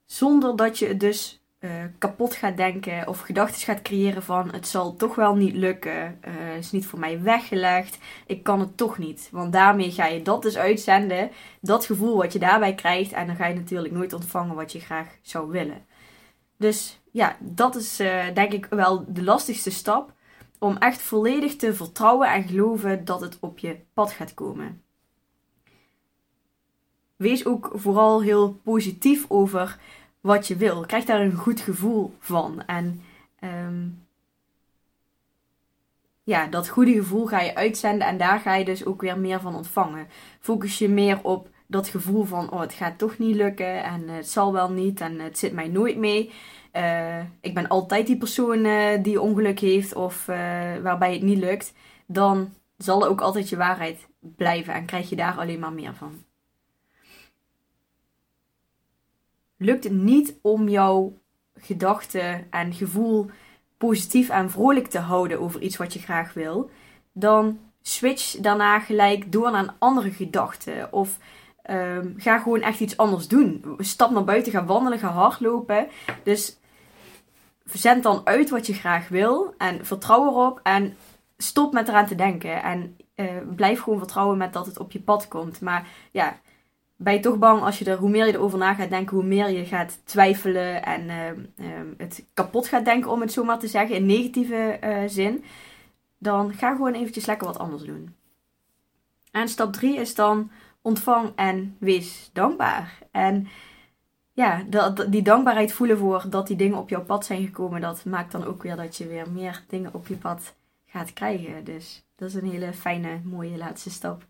Zonder 0.06 0.56
dat 0.56 0.78
je 0.78 0.86
het 0.86 1.00
dus 1.00 1.42
uh, 1.60 1.70
kapot 1.98 2.34
gaat 2.34 2.56
denken 2.56 3.08
of 3.08 3.20
gedachten 3.20 3.60
gaat 3.60 3.82
creëren 3.82 4.22
van 4.22 4.52
het 4.52 4.68
zal 4.68 4.96
toch 4.96 5.14
wel 5.14 5.34
niet 5.34 5.54
lukken, 5.54 6.20
uh, 6.28 6.56
is 6.56 6.70
niet 6.70 6.86
voor 6.86 6.98
mij 6.98 7.22
weggelegd, 7.22 7.98
ik 8.26 8.42
kan 8.42 8.60
het 8.60 8.76
toch 8.76 8.98
niet. 8.98 9.28
Want 9.32 9.52
daarmee 9.52 9.90
ga 9.90 10.06
je 10.06 10.22
dat 10.22 10.42
dus 10.42 10.56
uitzenden, 10.56 11.30
dat 11.60 11.84
gevoel 11.84 12.16
wat 12.16 12.32
je 12.32 12.38
daarbij 12.38 12.74
krijgt 12.74 13.12
en 13.12 13.26
dan 13.26 13.36
ga 13.36 13.46
je 13.46 13.54
natuurlijk 13.54 13.94
nooit 13.94 14.12
ontvangen 14.12 14.54
wat 14.54 14.72
je 14.72 14.80
graag 14.80 15.18
zou 15.22 15.50
willen. 15.50 15.86
Dus 16.56 17.00
ja, 17.10 17.36
dat 17.40 17.76
is 17.76 18.00
uh, 18.00 18.24
denk 18.34 18.52
ik 18.52 18.66
wel 18.70 19.04
de 19.08 19.22
lastigste 19.22 19.70
stap 19.70 20.12
om 20.58 20.76
echt 20.76 21.02
volledig 21.02 21.56
te 21.56 21.74
vertrouwen 21.74 22.32
en 22.32 22.48
geloven 22.48 23.04
dat 23.04 23.20
het 23.20 23.38
op 23.40 23.58
je 23.58 23.76
pad 23.94 24.12
gaat 24.12 24.34
komen. 24.34 24.82
Wees 27.18 27.46
ook 27.46 27.70
vooral 27.74 28.22
heel 28.22 28.52
positief 28.52 29.24
over 29.28 29.78
wat 30.20 30.46
je 30.46 30.56
wil. 30.56 30.86
Krijg 30.86 31.04
daar 31.04 31.20
een 31.20 31.32
goed 31.32 31.60
gevoel 31.60 32.14
van. 32.18 32.62
En 32.66 33.02
um, 33.44 34.06
ja, 36.22 36.46
dat 36.46 36.68
goede 36.68 36.92
gevoel 36.92 37.26
ga 37.26 37.40
je 37.40 37.54
uitzenden 37.54 38.06
en 38.06 38.18
daar 38.18 38.40
ga 38.40 38.54
je 38.54 38.64
dus 38.64 38.84
ook 38.84 39.00
weer 39.00 39.18
meer 39.18 39.40
van 39.40 39.54
ontvangen. 39.54 40.06
Focus 40.40 40.78
je 40.78 40.88
meer 40.88 41.18
op 41.22 41.48
dat 41.66 41.88
gevoel 41.88 42.24
van, 42.24 42.50
oh, 42.50 42.60
het 42.60 42.72
gaat 42.72 42.98
toch 42.98 43.18
niet 43.18 43.36
lukken 43.36 43.82
en 43.84 44.08
het 44.08 44.28
zal 44.28 44.52
wel 44.52 44.70
niet 44.70 45.00
en 45.00 45.18
het 45.18 45.38
zit 45.38 45.52
mij 45.52 45.68
nooit 45.68 45.96
mee. 45.96 46.32
Uh, 46.72 47.20
ik 47.40 47.54
ben 47.54 47.68
altijd 47.68 48.06
die 48.06 48.18
persoon 48.18 48.64
uh, 48.64 49.02
die 49.02 49.20
ongeluk 49.20 49.60
heeft 49.60 49.94
of 49.94 50.28
uh, 50.28 50.36
waarbij 50.82 51.12
het 51.12 51.22
niet 51.22 51.38
lukt. 51.38 51.72
Dan 52.06 52.54
zal 52.76 53.06
ook 53.06 53.20
altijd 53.20 53.48
je 53.48 53.56
waarheid 53.56 54.06
blijven 54.20 54.74
en 54.74 54.86
krijg 54.86 55.08
je 55.08 55.16
daar 55.16 55.36
alleen 55.38 55.60
maar 55.60 55.72
meer 55.72 55.94
van. 55.94 56.27
Lukt 59.58 59.84
het 59.84 59.92
niet 59.92 60.34
om 60.42 60.68
jouw 60.68 61.18
gedachten 61.54 62.46
en 62.50 62.72
gevoel 62.72 63.30
positief 63.76 64.28
en 64.28 64.50
vrolijk 64.50 64.86
te 64.86 64.98
houden 64.98 65.40
over 65.40 65.60
iets 65.60 65.76
wat 65.76 65.92
je 65.92 65.98
graag 65.98 66.32
wil, 66.32 66.70
dan 67.12 67.58
switch 67.82 68.36
daarna 68.36 68.80
gelijk 68.80 69.32
door 69.32 69.50
naar 69.50 69.62
een 69.62 69.74
andere 69.78 70.10
gedachte. 70.10 70.88
Of 70.90 71.18
um, 71.70 72.14
ga 72.16 72.38
gewoon 72.38 72.60
echt 72.60 72.80
iets 72.80 72.96
anders 72.96 73.28
doen. 73.28 73.64
Stap 73.78 74.10
naar 74.10 74.24
buiten, 74.24 74.52
ga 74.52 74.64
wandelen, 74.64 74.98
ga 74.98 75.08
hardlopen. 75.08 75.88
Dus 76.22 76.58
zend 77.64 78.02
dan 78.02 78.20
uit 78.24 78.50
wat 78.50 78.66
je 78.66 78.74
graag 78.74 79.08
wil 79.08 79.54
en 79.58 79.86
vertrouw 79.86 80.26
erop 80.26 80.60
en 80.62 80.96
stop 81.36 81.72
met 81.72 81.88
eraan 81.88 82.06
te 82.06 82.14
denken. 82.14 82.62
En 82.62 82.96
uh, 83.16 83.26
blijf 83.56 83.80
gewoon 83.80 83.98
vertrouwen 83.98 84.38
met 84.38 84.52
dat 84.52 84.66
het 84.66 84.78
op 84.78 84.92
je 84.92 85.00
pad 85.00 85.28
komt. 85.28 85.60
Maar 85.60 85.88
ja, 86.10 86.38
ben 87.00 87.12
je 87.12 87.20
toch 87.20 87.38
bang 87.38 87.62
als 87.62 87.78
je 87.78 87.84
er, 87.84 87.96
hoe 87.96 88.10
meer 88.10 88.26
je 88.26 88.32
erover 88.32 88.58
na 88.58 88.74
gaat 88.74 88.90
denken, 88.90 89.16
hoe 89.16 89.26
meer 89.26 89.50
je 89.50 89.64
gaat 89.64 90.00
twijfelen 90.04 90.84
en 90.84 91.04
uh, 91.58 91.80
het 91.96 92.24
kapot 92.34 92.68
gaat 92.68 92.84
denken, 92.84 93.10
om 93.10 93.20
het 93.20 93.32
zo 93.32 93.44
maar 93.44 93.58
te 93.58 93.68
zeggen, 93.68 93.96
in 93.96 94.06
negatieve 94.06 94.78
uh, 94.84 95.02
zin. 95.06 95.44
Dan 96.18 96.54
ga 96.54 96.72
gewoon 96.72 96.94
eventjes 96.94 97.26
lekker 97.26 97.46
wat 97.46 97.58
anders 97.58 97.82
doen. 97.82 98.14
En 99.30 99.48
stap 99.48 99.72
3 99.72 99.96
is 99.96 100.14
dan 100.14 100.50
ontvang 100.82 101.32
en 101.34 101.76
wees 101.78 102.30
dankbaar. 102.32 102.98
En 103.10 103.48
ja, 104.32 104.62
dat, 104.66 105.06
die 105.08 105.22
dankbaarheid 105.22 105.72
voelen 105.72 105.98
voor 105.98 106.24
dat 106.30 106.46
die 106.46 106.56
dingen 106.56 106.78
op 106.78 106.88
jouw 106.88 107.04
pad 107.04 107.24
zijn 107.24 107.44
gekomen, 107.44 107.80
dat 107.80 108.04
maakt 108.04 108.32
dan 108.32 108.44
ook 108.44 108.62
weer 108.62 108.76
dat 108.76 108.96
je 108.96 109.06
weer 109.06 109.30
meer 109.30 109.64
dingen 109.68 109.94
op 109.94 110.06
je 110.06 110.16
pad 110.16 110.54
gaat 110.86 111.12
krijgen. 111.12 111.64
Dus 111.64 112.04
dat 112.16 112.28
is 112.28 112.34
een 112.34 112.50
hele 112.50 112.72
fijne, 112.72 113.20
mooie 113.24 113.56
laatste 113.56 113.90
stap. 113.90 114.26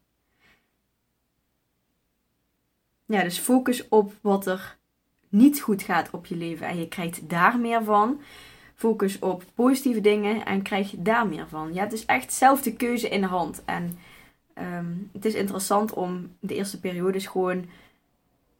Ja, 3.09 3.23
dus 3.23 3.38
focus 3.38 3.88
op 3.88 4.12
wat 4.21 4.47
er 4.47 4.77
niet 5.29 5.61
goed 5.61 5.83
gaat 5.83 6.11
op 6.11 6.27
je 6.27 6.37
leven 6.37 6.67
en 6.67 6.79
je 6.79 6.88
krijgt 6.88 7.29
daar 7.29 7.59
meer 7.59 7.85
van. 7.85 8.21
Focus 8.75 9.19
op 9.19 9.45
positieve 9.55 10.00
dingen 10.00 10.45
en 10.45 10.62
krijg 10.62 10.91
je 10.91 11.03
daar 11.03 11.27
meer 11.27 11.49
van. 11.49 11.75
Ja, 11.75 11.83
het 11.83 11.93
is 11.93 12.05
echt 12.07 12.33
zelf 12.33 12.62
de 12.62 12.73
keuze 12.73 13.09
in 13.09 13.21
de 13.21 13.27
hand. 13.27 13.62
En 13.65 13.99
ehm, 14.55 14.93
het 15.12 15.25
is 15.25 15.35
interessant 15.35 15.93
om 15.93 16.37
de 16.41 16.55
eerste 16.55 16.81
periodes 16.81 17.27
gewoon 17.27 17.65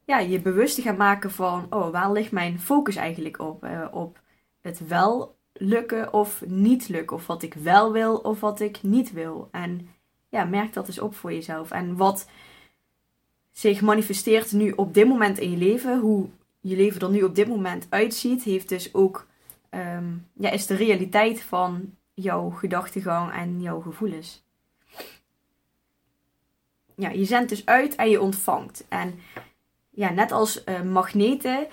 ja, 0.05 0.19
je 0.19 0.39
bewust 0.41 0.75
te 0.75 0.81
gaan 0.81 0.97
maken 0.97 1.31
van, 1.31 1.67
oh, 1.69 1.91
waar 1.91 2.11
ligt 2.11 2.31
mijn 2.31 2.59
focus 2.59 2.95
eigenlijk 2.95 3.39
op? 3.39 3.63
Uh, 3.63 3.87
op 3.91 4.19
het 4.61 4.87
wel 4.87 5.37
lukken 5.53 6.13
of 6.13 6.43
niet 6.45 6.89
lukken. 6.89 7.17
Of 7.17 7.27
wat 7.27 7.43
ik 7.43 7.53
wel 7.53 7.91
wil 7.91 8.15
of 8.15 8.39
wat 8.39 8.59
ik 8.59 8.83
niet 8.83 9.11
wil. 9.11 9.47
En 9.51 9.89
ja, 10.29 10.43
merk 10.43 10.73
dat 10.73 10.87
eens 10.87 10.99
op 10.99 11.15
voor 11.15 11.33
jezelf. 11.33 11.71
En 11.71 11.95
wat 11.95 12.27
zich 13.59 13.81
manifesteert 13.81 14.51
nu 14.51 14.71
op 14.71 14.93
dit 14.93 15.07
moment 15.07 15.39
in 15.39 15.51
je 15.51 15.57
leven, 15.57 15.99
hoe 15.99 16.27
je 16.59 16.75
leven 16.75 17.01
er 17.01 17.09
nu 17.09 17.23
op 17.23 17.35
dit 17.35 17.47
moment 17.47 17.87
uitziet, 17.89 18.43
heeft 18.43 18.69
dus 18.69 18.93
ook, 18.93 19.27
ehm, 19.69 20.05
ja, 20.33 20.49
is 20.49 20.65
de 20.65 20.75
realiteit 20.75 21.41
van 21.41 21.95
jouw 22.13 22.49
gedachtegang 22.49 23.33
en 23.33 23.61
jouw 23.61 23.79
gevoelens. 23.79 24.43
Ja, 26.95 27.09
je 27.09 27.25
zendt 27.25 27.49
dus 27.49 27.65
uit 27.65 27.95
en 27.95 28.09
je 28.09 28.21
ontvangt. 28.21 28.85
En 28.89 29.19
ja, 29.89 30.09
net 30.09 30.31
als 30.31 30.63
uh, 30.65 30.81
magneten 30.81 31.67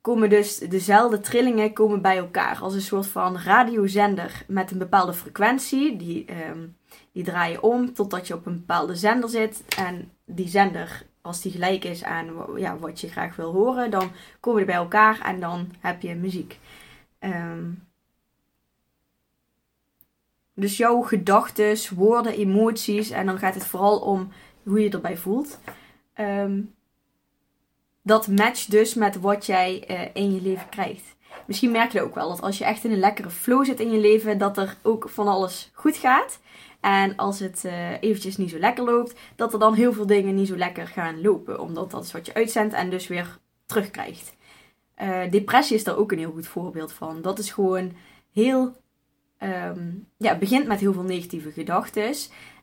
komen 0.00 0.30
dus 0.30 0.58
dezelfde 0.58 1.20
trillingen 1.20 1.72
komen 1.72 2.02
bij 2.02 2.16
elkaar. 2.16 2.58
Als 2.60 2.74
een 2.74 2.80
soort 2.80 3.06
van 3.06 3.38
radiozender 3.38 4.44
met 4.46 4.70
een 4.70 4.78
bepaalde 4.78 5.14
frequentie. 5.14 5.96
Die, 5.96 6.26
um, 6.50 6.76
die 7.12 7.24
draai 7.24 7.52
je 7.52 7.62
om 7.62 7.94
totdat 7.94 8.26
je 8.26 8.34
op 8.34 8.46
een 8.46 8.56
bepaalde 8.58 8.94
zender 8.94 9.28
zit. 9.28 9.62
En 9.76 10.10
die 10.24 10.48
zender, 10.48 11.06
als 11.26 11.40
die 11.40 11.52
gelijk 11.52 11.84
is 11.84 12.04
aan 12.04 12.30
ja, 12.56 12.78
wat 12.78 13.00
je 13.00 13.08
graag 13.08 13.36
wil 13.36 13.52
horen, 13.52 13.90
dan 13.90 14.10
komen 14.40 14.58
die 14.58 14.66
bij 14.66 14.76
elkaar 14.76 15.20
en 15.20 15.40
dan 15.40 15.72
heb 15.80 16.02
je 16.02 16.14
muziek. 16.14 16.58
Um, 17.20 17.84
dus 20.54 20.76
jouw 20.76 21.00
gedachten, 21.00 21.76
woorden, 21.94 22.32
emoties, 22.36 23.10
en 23.10 23.26
dan 23.26 23.38
gaat 23.38 23.54
het 23.54 23.66
vooral 23.66 23.98
om 23.98 24.32
hoe 24.62 24.82
je 24.82 24.90
erbij 24.90 25.16
voelt. 25.16 25.58
Um, 26.20 26.74
dat 28.02 28.28
matcht 28.28 28.70
dus 28.70 28.94
met 28.94 29.20
wat 29.20 29.46
jij 29.46 29.84
uh, 29.90 30.00
in 30.12 30.34
je 30.34 30.42
leven 30.42 30.68
krijgt. 30.68 31.16
Misschien 31.46 31.70
merk 31.70 31.92
je 31.92 32.02
ook 32.02 32.14
wel 32.14 32.28
dat 32.28 32.40
als 32.40 32.58
je 32.58 32.64
echt 32.64 32.84
in 32.84 32.92
een 32.92 32.98
lekkere 32.98 33.30
flow 33.30 33.64
zit 33.64 33.80
in 33.80 33.90
je 33.90 33.98
leven, 33.98 34.38
dat 34.38 34.58
er 34.58 34.76
ook 34.82 35.08
van 35.08 35.28
alles 35.28 35.70
goed 35.72 35.96
gaat. 35.96 36.38
En 36.86 37.16
als 37.16 37.38
het 37.38 37.62
uh, 37.66 38.02
eventjes 38.02 38.36
niet 38.36 38.50
zo 38.50 38.58
lekker 38.58 38.84
loopt, 38.84 39.14
dat 39.36 39.52
er 39.52 39.58
dan 39.58 39.74
heel 39.74 39.92
veel 39.92 40.06
dingen 40.06 40.34
niet 40.34 40.48
zo 40.48 40.56
lekker 40.56 40.86
gaan 40.86 41.20
lopen. 41.20 41.60
Omdat 41.60 41.90
dat 41.90 42.04
is 42.04 42.12
wat 42.12 42.26
je 42.26 42.34
uitzendt 42.34 42.74
en 42.74 42.90
dus 42.90 43.06
weer 43.06 43.38
terugkrijgt. 43.64 44.36
Uh, 45.02 45.30
depressie 45.30 45.76
is 45.76 45.84
daar 45.84 45.96
ook 45.96 46.12
een 46.12 46.18
heel 46.18 46.30
goed 46.32 46.46
voorbeeld 46.46 46.92
van. 46.92 47.22
Dat 47.22 47.38
is 47.38 47.50
gewoon 47.50 47.92
heel. 48.32 48.76
Um, 49.38 50.08
ja, 50.16 50.38
begint 50.38 50.66
met 50.66 50.80
heel 50.80 50.92
veel 50.92 51.02
negatieve 51.02 51.52
gedachten. 51.52 52.14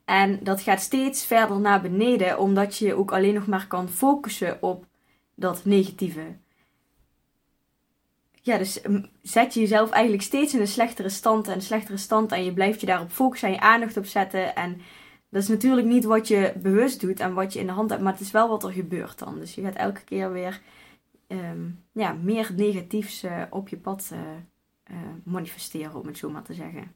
En 0.05 0.39
dat 0.43 0.61
gaat 0.61 0.81
steeds 0.81 1.25
verder 1.25 1.59
naar 1.59 1.81
beneden, 1.81 2.39
omdat 2.39 2.77
je 2.77 2.93
ook 2.93 3.11
alleen 3.11 3.33
nog 3.33 3.47
maar 3.47 3.67
kan 3.67 3.89
focussen 3.89 4.57
op 4.61 4.85
dat 5.35 5.65
negatieve. 5.65 6.35
Ja, 8.45 8.57
dus 8.57 8.81
mm, 8.81 9.05
zet 9.21 9.53
je 9.53 9.59
jezelf 9.59 9.89
eigenlijk 9.89 10.23
steeds 10.23 10.53
in 10.53 10.59
een 10.59 10.67
slechtere 10.67 11.09
stand 11.09 11.47
en 11.47 11.53
een 11.53 11.61
slechtere 11.61 11.97
stand 11.97 12.31
en 12.31 12.43
je 12.43 12.53
blijft 12.53 12.79
je 12.79 12.85
daarop 12.85 13.09
focussen 13.09 13.47
en 13.47 13.53
je 13.53 13.59
aandacht 13.59 13.97
op 13.97 14.05
zetten. 14.05 14.55
En 14.55 14.81
dat 15.29 15.41
is 15.41 15.47
natuurlijk 15.47 15.87
niet 15.87 16.03
wat 16.03 16.27
je 16.27 16.53
bewust 16.57 17.01
doet 17.01 17.19
en 17.19 17.33
wat 17.33 17.53
je 17.53 17.59
in 17.59 17.65
de 17.65 17.71
hand 17.71 17.89
hebt, 17.89 18.01
maar 18.01 18.11
het 18.11 18.21
is 18.21 18.31
wel 18.31 18.49
wat 18.49 18.63
er 18.63 18.71
gebeurt 18.71 19.19
dan. 19.19 19.39
Dus 19.39 19.55
je 19.55 19.61
gaat 19.61 19.75
elke 19.75 20.03
keer 20.03 20.31
weer 20.31 20.61
um, 21.27 21.83
ja, 21.91 22.13
meer 22.13 22.51
negatiefs 22.55 23.23
uh, 23.23 23.41
op 23.49 23.69
je 23.69 23.77
pad 23.77 24.09
uh, 24.13 24.19
uh, 24.91 24.97
manifesteren, 25.23 25.99
om 25.99 26.07
het 26.07 26.17
zo 26.17 26.29
maar 26.29 26.43
te 26.43 26.53
zeggen. 26.53 26.95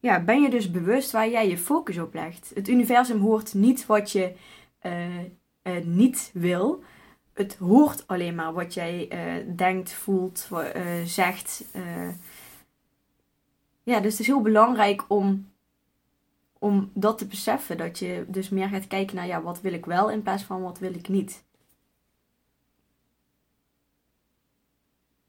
ja, 0.00 0.24
ben 0.24 0.42
je 0.42 0.50
dus 0.50 0.70
bewust 0.70 1.10
waar 1.10 1.30
jij 1.30 1.48
je 1.48 1.58
focus 1.58 1.98
op 1.98 2.14
legt. 2.14 2.50
Het 2.54 2.68
universum 2.68 3.20
hoort 3.20 3.54
niet 3.54 3.86
wat 3.86 4.12
je 4.12 4.34
niet 5.84 6.30
wil. 6.34 6.82
Het 7.38 7.56
hoort 7.56 8.06
alleen 8.06 8.34
maar 8.34 8.52
wat 8.52 8.74
jij 8.74 9.08
uh, 9.12 9.56
denkt, 9.56 9.92
voelt, 9.92 10.48
zegt. 11.04 11.64
ja, 13.82 14.00
dus 14.00 14.12
het 14.12 14.20
is 14.20 14.26
heel 14.26 14.42
belangrijk 14.42 15.04
om, 15.08 15.52
om 16.58 16.90
dat 16.94 17.18
te 17.18 17.26
beseffen. 17.26 17.76
Dat 17.76 17.98
je 17.98 18.24
dus 18.28 18.48
meer 18.48 18.68
gaat 18.68 18.86
kijken 18.86 19.16
naar 19.16 19.26
ja, 19.26 19.42
wat 19.42 19.60
wil 19.60 19.72
ik 19.72 19.86
wel 19.86 20.10
in 20.10 20.22
plaats 20.22 20.42
van 20.42 20.62
wat 20.62 20.78
wil 20.78 20.94
ik 20.94 21.08
niet. 21.08 21.44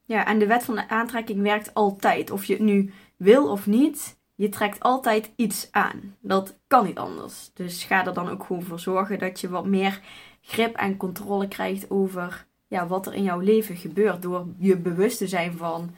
Ja, 0.05 0.25
en 0.25 0.39
de 0.39 0.47
wet 0.47 0.63
van 0.63 0.75
de 0.75 0.89
aantrekking 0.89 1.41
werkt 1.41 1.73
altijd. 1.73 2.31
Of 2.31 2.45
je 2.45 2.53
het 2.53 2.61
nu 2.61 2.93
wil 3.17 3.51
of 3.51 3.67
niet 3.67 4.17
je 4.39 4.49
trekt 4.49 4.79
altijd 4.79 5.31
iets 5.35 5.67
aan. 5.71 6.15
Dat 6.19 6.59
kan 6.67 6.85
niet 6.85 6.97
anders. 6.97 7.51
Dus 7.53 7.83
ga 7.83 8.05
er 8.05 8.13
dan 8.13 8.29
ook 8.29 8.43
gewoon 8.43 8.63
voor 8.63 8.79
zorgen 8.79 9.19
dat 9.19 9.39
je 9.39 9.49
wat 9.49 9.65
meer 9.65 10.01
grip 10.41 10.75
en 10.75 10.97
controle 10.97 11.47
krijgt 11.47 11.89
over 11.89 12.47
ja, 12.67 12.87
wat 12.87 13.07
er 13.07 13.13
in 13.13 13.23
jouw 13.23 13.39
leven 13.39 13.75
gebeurt. 13.75 14.21
Door 14.21 14.47
je 14.57 14.77
bewust 14.77 15.17
te 15.17 15.27
zijn 15.27 15.53
van. 15.57 15.95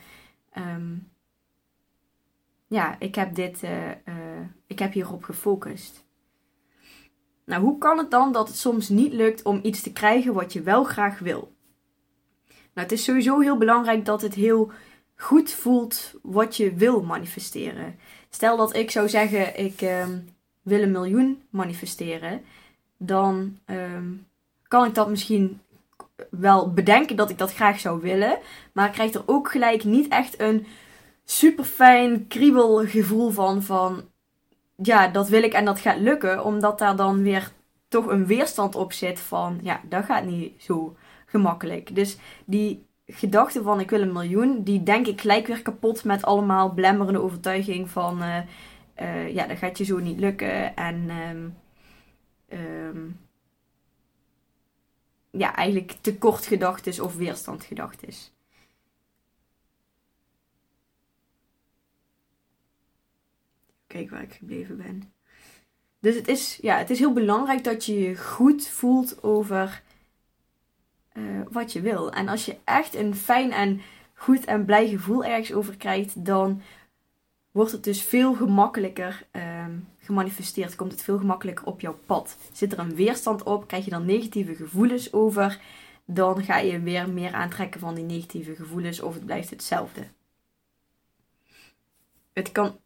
Ehm, 0.51 0.95
ja, 2.67 2.95
ik 2.99 3.15
heb 3.15 3.35
dit. 3.35 3.63
Uh, 3.63 3.87
uh, 3.87 3.95
ik 4.67 4.79
heb 4.79 4.93
hierop 4.93 5.23
gefocust. 5.23 6.05
Nou, 7.45 7.63
hoe 7.63 7.77
kan 7.77 7.97
het 7.97 8.11
dan 8.11 8.31
dat 8.31 8.47
het 8.47 8.57
soms 8.57 8.89
niet 8.89 9.13
lukt 9.13 9.43
om 9.43 9.59
iets 9.63 9.81
te 9.81 9.91
krijgen 9.91 10.33
wat 10.33 10.53
je 10.53 10.61
wel 10.61 10.83
graag 10.83 11.19
wil? 11.19 11.53
Nou, 12.47 12.87
het 12.87 12.91
is 12.91 13.03
sowieso 13.03 13.39
heel 13.39 13.57
belangrijk 13.57 14.05
dat 14.05 14.21
het 14.21 14.33
heel 14.33 14.71
goed 15.15 15.51
voelt 15.51 16.13
wat 16.21 16.57
je 16.57 16.73
wil 16.73 17.03
manifesteren. 17.03 17.99
Stel 18.29 18.57
dat 18.57 18.75
ik 18.75 18.91
zou 18.91 19.09
zeggen, 19.09 19.59
ik 19.59 19.81
ehm, 19.81 20.19
wil 20.61 20.81
een 20.81 20.91
miljoen 20.91 21.41
manifesteren, 21.49 22.41
dan 22.97 23.57
ehm, 23.65 24.13
kan 24.71 24.85
ik 24.85 24.95
dat 24.95 25.09
misschien 25.09 25.61
wel 26.29 26.73
bedenken 26.73 27.15
dat 27.15 27.29
ik 27.29 27.37
dat 27.37 27.53
graag 27.53 27.79
zou 27.79 28.01
willen, 28.01 28.37
maar 28.73 28.87
ik 28.87 28.93
krijg 28.93 29.13
er 29.13 29.23
ook 29.25 29.51
gelijk 29.51 29.83
niet 29.83 30.07
echt 30.07 30.39
een 30.39 30.65
super 31.23 31.63
fijn 31.63 32.27
kriebelgevoel 32.27 33.29
van, 33.29 33.63
van 33.63 34.03
ja, 34.75 35.07
dat 35.07 35.29
wil 35.29 35.43
ik 35.43 35.53
en 35.53 35.65
dat 35.65 35.79
gaat 35.79 35.99
lukken, 35.99 36.43
omdat 36.43 36.79
daar 36.79 36.95
dan 36.95 37.21
weer 37.21 37.51
toch 37.87 38.05
een 38.07 38.25
weerstand 38.25 38.75
op 38.75 38.93
zit 38.93 39.19
van, 39.19 39.59
ja, 39.61 39.81
dat 39.89 40.05
gaat 40.05 40.25
niet 40.25 40.63
zo 40.63 40.95
gemakkelijk. 41.25 41.95
Dus 41.95 42.17
die 42.45 42.85
gedachte 43.05 43.61
van 43.63 43.79
ik 43.79 43.89
wil 43.89 44.01
een 44.01 44.13
miljoen, 44.13 44.63
die 44.63 44.83
denk 44.83 45.07
ik 45.07 45.21
gelijk 45.21 45.47
weer 45.47 45.61
kapot 45.61 46.03
met 46.03 46.23
allemaal 46.23 46.73
blemmerende 46.73 47.21
overtuiging 47.21 47.89
van 47.89 48.23
uh, 48.23 48.37
uh, 49.01 49.33
ja, 49.33 49.47
dat 49.47 49.57
gaat 49.57 49.77
je 49.77 49.83
zo 49.83 49.97
niet 49.97 50.19
lukken. 50.19 50.75
En 50.75 51.09
um, 52.49 53.19
ja, 55.31 55.55
eigenlijk 55.55 55.91
tekortgedachtes 56.01 56.99
of 56.99 57.15
is. 58.07 58.31
kijk 63.91 64.09
waar 64.09 64.21
ik 64.21 64.33
gebleven 64.33 64.77
ben. 64.77 65.13
Dus 65.99 66.15
het 66.15 66.27
is, 66.27 66.57
ja, 66.61 66.77
het 66.77 66.89
is 66.89 66.99
heel 66.99 67.13
belangrijk 67.13 67.63
dat 67.63 67.85
je 67.85 67.99
je 67.99 68.17
goed 68.17 68.67
voelt 68.67 69.23
over 69.23 69.81
uh, 71.13 71.41
wat 71.49 71.73
je 71.73 71.81
wil. 71.81 72.11
En 72.11 72.27
als 72.27 72.45
je 72.45 72.57
echt 72.63 72.95
een 72.95 73.15
fijn 73.15 73.51
en 73.51 73.81
goed 74.13 74.45
en 74.45 74.65
blij 74.65 74.87
gevoel 74.87 75.25
ergens 75.25 75.53
over 75.53 75.77
krijgt, 75.77 76.25
dan 76.25 76.61
wordt 77.51 77.71
het 77.71 77.83
dus 77.83 78.01
veel 78.01 78.33
gemakkelijker 78.33 79.27
um, 79.31 79.87
gemanifesteerd. 80.01 80.75
Komt 80.75 80.91
het 80.91 81.01
veel 81.01 81.17
gemakkelijker 81.17 81.65
op 81.65 81.81
jouw 81.81 81.99
pad. 82.05 82.37
Zit 82.51 82.71
er 82.71 82.79
een 82.79 82.95
weerstand 82.95 83.43
op, 83.43 83.67
krijg 83.67 83.85
je 83.85 83.91
dan 83.91 84.05
negatieve 84.05 84.55
gevoelens 84.55 85.13
over, 85.13 85.59
dan 86.05 86.43
ga 86.43 86.57
je 86.57 86.79
weer 86.79 87.09
meer 87.09 87.33
aantrekken 87.33 87.79
van 87.79 87.95
die 87.95 88.03
negatieve 88.03 88.55
gevoelens 88.55 89.01
of 89.01 89.13
het 89.13 89.25
blijft 89.25 89.49
hetzelfde. 89.49 90.01
Het 92.33 92.51
kan 92.51 92.79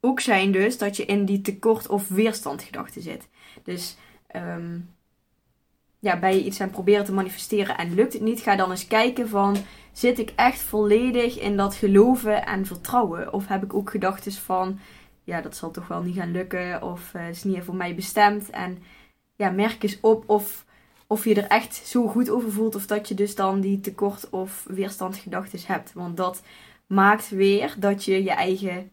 ook 0.00 0.20
zijn 0.20 0.52
dus 0.52 0.78
dat 0.78 0.96
je 0.96 1.04
in 1.04 1.24
die 1.24 1.40
tekort- 1.40 1.88
of 1.88 2.08
weerstandgedachte 2.08 3.00
zit. 3.00 3.28
Dus 3.62 3.96
um, 4.36 4.94
ja, 5.98 6.18
bij 6.18 6.34
je 6.34 6.44
iets 6.44 6.60
aan 6.60 6.70
proberen 6.70 7.04
te 7.04 7.12
manifesteren 7.12 7.76
en 7.78 7.94
lukt 7.94 8.12
het 8.12 8.22
niet, 8.22 8.40
ga 8.40 8.56
dan 8.56 8.70
eens 8.70 8.86
kijken 8.86 9.28
van 9.28 9.56
zit 9.92 10.18
ik 10.18 10.32
echt 10.36 10.60
volledig 10.60 11.38
in 11.38 11.56
dat 11.56 11.74
geloven 11.74 12.46
en 12.46 12.66
vertrouwen? 12.66 13.32
Of 13.32 13.46
heb 13.46 13.62
ik 13.62 13.74
ook 13.74 13.90
gedachten 13.90 14.32
van 14.32 14.78
ja, 15.30 15.40
dat 15.40 15.56
zal 15.56 15.70
toch 15.70 15.88
wel 15.88 16.02
niet 16.02 16.16
gaan 16.16 16.30
lukken 16.30 16.82
of 16.82 17.14
uh, 17.14 17.28
is 17.28 17.44
niet 17.44 17.62
voor 17.62 17.74
mij 17.74 17.94
bestemd? 17.94 18.50
En 18.50 18.78
ja, 19.36 19.50
merk 19.50 19.82
eens 19.82 19.98
op 20.00 20.28
of, 20.28 20.64
of 21.06 21.24
je 21.24 21.34
er 21.34 21.48
echt 21.48 21.74
zo 21.74 22.06
goed 22.06 22.30
over 22.30 22.52
voelt 22.52 22.74
of 22.74 22.86
dat 22.86 23.08
je 23.08 23.14
dus 23.14 23.34
dan 23.34 23.60
die 23.60 23.80
tekort- 23.80 24.30
of 24.30 24.64
weerstandgedachten 24.68 25.60
hebt. 25.66 25.92
Want 25.92 26.16
dat 26.16 26.42
maakt 26.86 27.28
weer 27.28 27.74
dat 27.78 28.04
je 28.04 28.22
je 28.22 28.30
eigen 28.30 28.90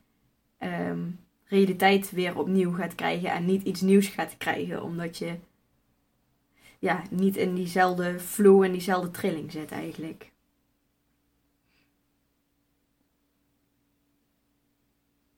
um, 0.59 1.19
realiteit 1.45 2.11
weer 2.11 2.37
opnieuw 2.37 2.71
gaat 2.73 2.95
krijgen 2.95 3.31
en 3.31 3.45
niet 3.45 3.63
iets 3.63 3.81
nieuws 3.81 4.07
gaat 4.07 4.35
krijgen, 4.37 4.83
omdat 4.83 5.17
je 5.17 5.35
ja, 6.79 7.01
niet 7.09 7.35
in 7.35 7.55
diezelfde 7.55 8.19
flow 8.19 8.63
en 8.63 8.71
diezelfde 8.71 9.11
trilling 9.11 9.51
zit 9.51 9.71
eigenlijk. 9.71 10.31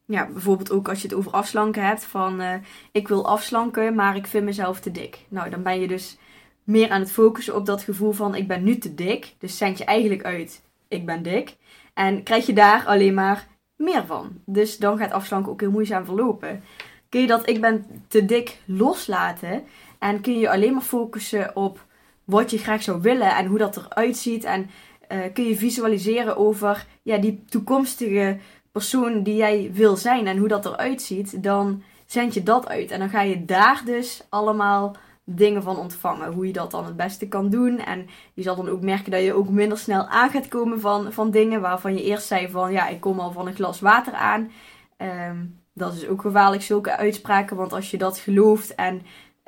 Ja, 0.09 0.27
bijvoorbeeld 0.31 0.71
ook 0.71 0.89
als 0.89 1.01
je 1.01 1.07
het 1.07 1.17
over 1.17 1.31
afslanken 1.31 1.85
hebt 1.85 2.05
van 2.05 2.41
uh, 2.41 2.53
ik 2.91 3.07
wil 3.07 3.27
afslanken, 3.27 3.95
maar 3.95 4.15
ik 4.15 4.27
vind 4.27 4.45
mezelf 4.45 4.79
te 4.79 4.91
dik. 4.91 5.25
Nou, 5.27 5.49
dan 5.49 5.63
ben 5.63 5.79
je 5.79 5.87
dus 5.87 6.17
meer 6.63 6.89
aan 6.89 6.99
het 6.99 7.11
focussen 7.11 7.55
op 7.55 7.65
dat 7.65 7.83
gevoel 7.83 8.11
van 8.11 8.35
ik 8.35 8.47
ben 8.47 8.63
nu 8.63 8.77
te 8.77 8.95
dik. 8.95 9.35
Dus 9.39 9.57
zend 9.57 9.77
je 9.77 9.83
eigenlijk 9.83 10.23
uit 10.23 10.61
ik 10.87 11.05
ben 11.05 11.23
dik. 11.23 11.55
En 11.93 12.23
krijg 12.23 12.45
je 12.45 12.53
daar 12.53 12.85
alleen 12.85 13.13
maar 13.13 13.47
meer 13.75 14.05
van. 14.05 14.41
Dus 14.45 14.77
dan 14.77 14.97
gaat 14.97 15.11
afslanken 15.11 15.51
ook 15.51 15.59
heel 15.59 15.71
moeizaam 15.71 16.05
verlopen. 16.05 16.63
Kun 17.09 17.21
je 17.21 17.27
dat 17.27 17.49
ik 17.49 17.61
ben 17.61 17.85
te 18.07 18.25
dik 18.25 18.57
loslaten 18.65 19.63
en 19.99 20.21
kun 20.21 20.39
je 20.39 20.49
alleen 20.49 20.73
maar 20.73 20.81
focussen 20.81 21.55
op 21.55 21.85
wat 22.23 22.51
je 22.51 22.57
graag 22.57 22.83
zou 22.83 23.01
willen 23.01 23.35
en 23.35 23.45
hoe 23.45 23.57
dat 23.57 23.77
eruit 23.77 24.17
ziet. 24.17 24.43
En 24.43 24.69
uh, 25.09 25.19
kun 25.33 25.43
je 25.43 25.55
visualiseren 25.55 26.37
over 26.37 26.85
ja, 27.01 27.17
die 27.17 27.43
toekomstige 27.45 28.37
persoon 28.79 29.23
die 29.23 29.35
jij 29.35 29.69
wil 29.73 29.95
zijn 29.95 30.27
en 30.27 30.37
hoe 30.37 30.47
dat 30.47 30.65
eruit 30.65 31.01
ziet. 31.01 31.43
Dan 31.43 31.83
zend 32.05 32.33
je 32.33 32.43
dat 32.43 32.67
uit. 32.67 32.91
En 32.91 32.99
dan 32.99 33.09
ga 33.09 33.21
je 33.21 33.45
daar 33.45 33.81
dus 33.85 34.23
allemaal 34.29 34.95
dingen 35.23 35.63
van 35.63 35.77
ontvangen. 35.77 36.33
Hoe 36.33 36.47
je 36.47 36.53
dat 36.53 36.71
dan 36.71 36.85
het 36.85 36.95
beste 36.95 37.27
kan 37.27 37.49
doen. 37.49 37.79
En 37.79 38.07
je 38.33 38.41
zal 38.41 38.55
dan 38.55 38.69
ook 38.69 38.81
merken 38.81 39.11
dat 39.11 39.23
je 39.23 39.33
ook 39.33 39.49
minder 39.49 39.77
snel 39.77 40.07
aan 40.07 40.29
gaat 40.29 40.47
komen 40.47 40.79
van, 40.79 41.13
van 41.13 41.31
dingen 41.31 41.61
waarvan 41.61 41.93
je 41.93 42.03
eerst 42.03 42.27
zei 42.27 42.49
van 42.49 42.71
ja, 42.71 42.87
ik 42.87 42.99
kom 42.99 43.19
al 43.19 43.31
van 43.31 43.47
een 43.47 43.55
glas 43.55 43.79
water 43.79 44.13
aan. 44.13 44.51
Um, 44.97 45.59
dat 45.73 45.93
is 45.93 46.07
ook 46.07 46.21
gevaarlijk, 46.21 46.61
zulke 46.61 46.97
uitspraken. 46.97 47.55
Want 47.57 47.73
als 47.73 47.91
je 47.91 47.97
dat 47.97 48.17
gelooft 48.17 48.75
en 48.75 49.01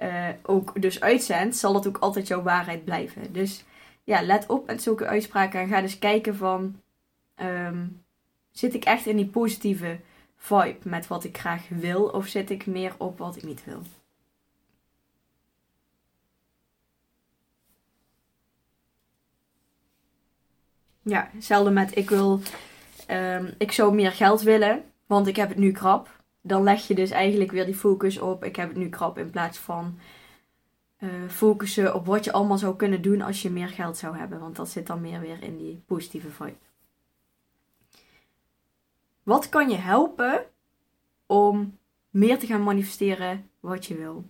uh, 0.03 0.27
ook 0.43 0.81
dus 0.81 1.01
uitzendt, 1.01 1.55
zal 1.57 1.73
dat 1.73 1.87
ook 1.87 1.97
altijd 1.97 2.27
jouw 2.27 2.41
waarheid 2.41 2.85
blijven. 2.85 3.33
Dus 3.33 3.63
ja, 4.03 4.21
let 4.21 4.45
op 4.47 4.67
met 4.67 4.81
zulke 4.81 5.05
uitspraken 5.05 5.59
en 5.59 5.67
ga 5.67 5.81
dus 5.81 5.99
kijken 5.99 6.35
van... 6.35 6.75
Um, 7.41 8.03
zit 8.51 8.73
ik 8.73 8.83
echt 8.85 9.05
in 9.05 9.15
die 9.15 9.27
positieve 9.27 9.99
vibe 10.37 10.89
met 10.89 11.07
wat 11.07 11.23
ik 11.23 11.37
graag 11.37 11.67
wil? 11.69 12.03
Of 12.03 12.27
zit 12.27 12.49
ik 12.49 12.65
meer 12.65 12.93
op 12.97 13.17
wat 13.17 13.35
ik 13.35 13.43
niet 13.43 13.63
wil? 13.65 13.81
Ja, 21.01 21.29
hetzelfde 21.33 21.71
met 21.71 21.97
ik 21.97 22.09
wil... 22.09 22.41
Um, 23.09 23.53
ik 23.57 23.71
zou 23.71 23.93
meer 23.93 24.11
geld 24.11 24.41
willen, 24.41 24.83
want 25.05 25.27
ik 25.27 25.35
heb 25.35 25.49
het 25.49 25.57
nu 25.57 25.71
krap 25.71 26.21
dan 26.41 26.63
leg 26.63 26.87
je 26.87 26.95
dus 26.95 27.11
eigenlijk 27.11 27.51
weer 27.51 27.65
die 27.65 27.75
focus 27.75 28.19
op 28.19 28.43
ik 28.43 28.55
heb 28.55 28.67
het 28.67 28.77
nu 28.77 28.89
krap 28.89 29.17
in 29.17 29.29
plaats 29.29 29.57
van 29.57 29.99
uh, 30.99 31.09
focussen 31.27 31.95
op 31.95 32.05
wat 32.05 32.23
je 32.23 32.31
allemaal 32.31 32.57
zou 32.57 32.75
kunnen 32.75 33.01
doen 33.01 33.21
als 33.21 33.41
je 33.41 33.49
meer 33.49 33.67
geld 33.67 33.97
zou 33.97 34.17
hebben. 34.17 34.39
Want 34.39 34.55
dat 34.55 34.69
zit 34.69 34.87
dan 34.87 35.01
meer 35.01 35.19
weer 35.19 35.43
in 35.43 35.57
die 35.57 35.83
positieve 35.85 36.29
vibe. 36.29 36.70
Wat 39.23 39.49
kan 39.49 39.69
je 39.69 39.75
helpen 39.75 40.45
om 41.25 41.77
meer 42.09 42.39
te 42.39 42.45
gaan 42.45 42.63
manifesteren 42.63 43.49
wat 43.59 43.85
je 43.85 43.95
wil? 43.95 44.25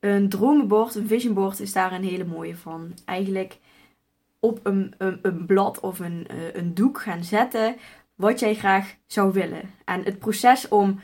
Een 0.00 0.28
dromenbord, 0.28 0.94
een 0.94 1.06
visionboard 1.06 1.60
is 1.60 1.72
daar 1.72 1.92
een 1.92 2.04
hele 2.04 2.24
mooie 2.24 2.56
van. 2.56 2.92
Eigenlijk 3.04 3.58
op 4.40 4.60
een, 4.62 4.94
een, 4.98 5.46
blad 5.46 5.80
of 5.80 5.98
een, 5.98 6.26
uh, 6.30 6.54
een 6.54 6.74
doek 6.74 7.00
gaan 7.00 7.24
zetten 7.24 7.76
wat 8.14 8.40
jij 8.40 8.54
graag 8.54 8.94
zou 9.06 9.32
willen. 9.32 9.70
En 9.84 10.02
het 10.04 10.18
proces 10.18 10.68
om 10.68 11.00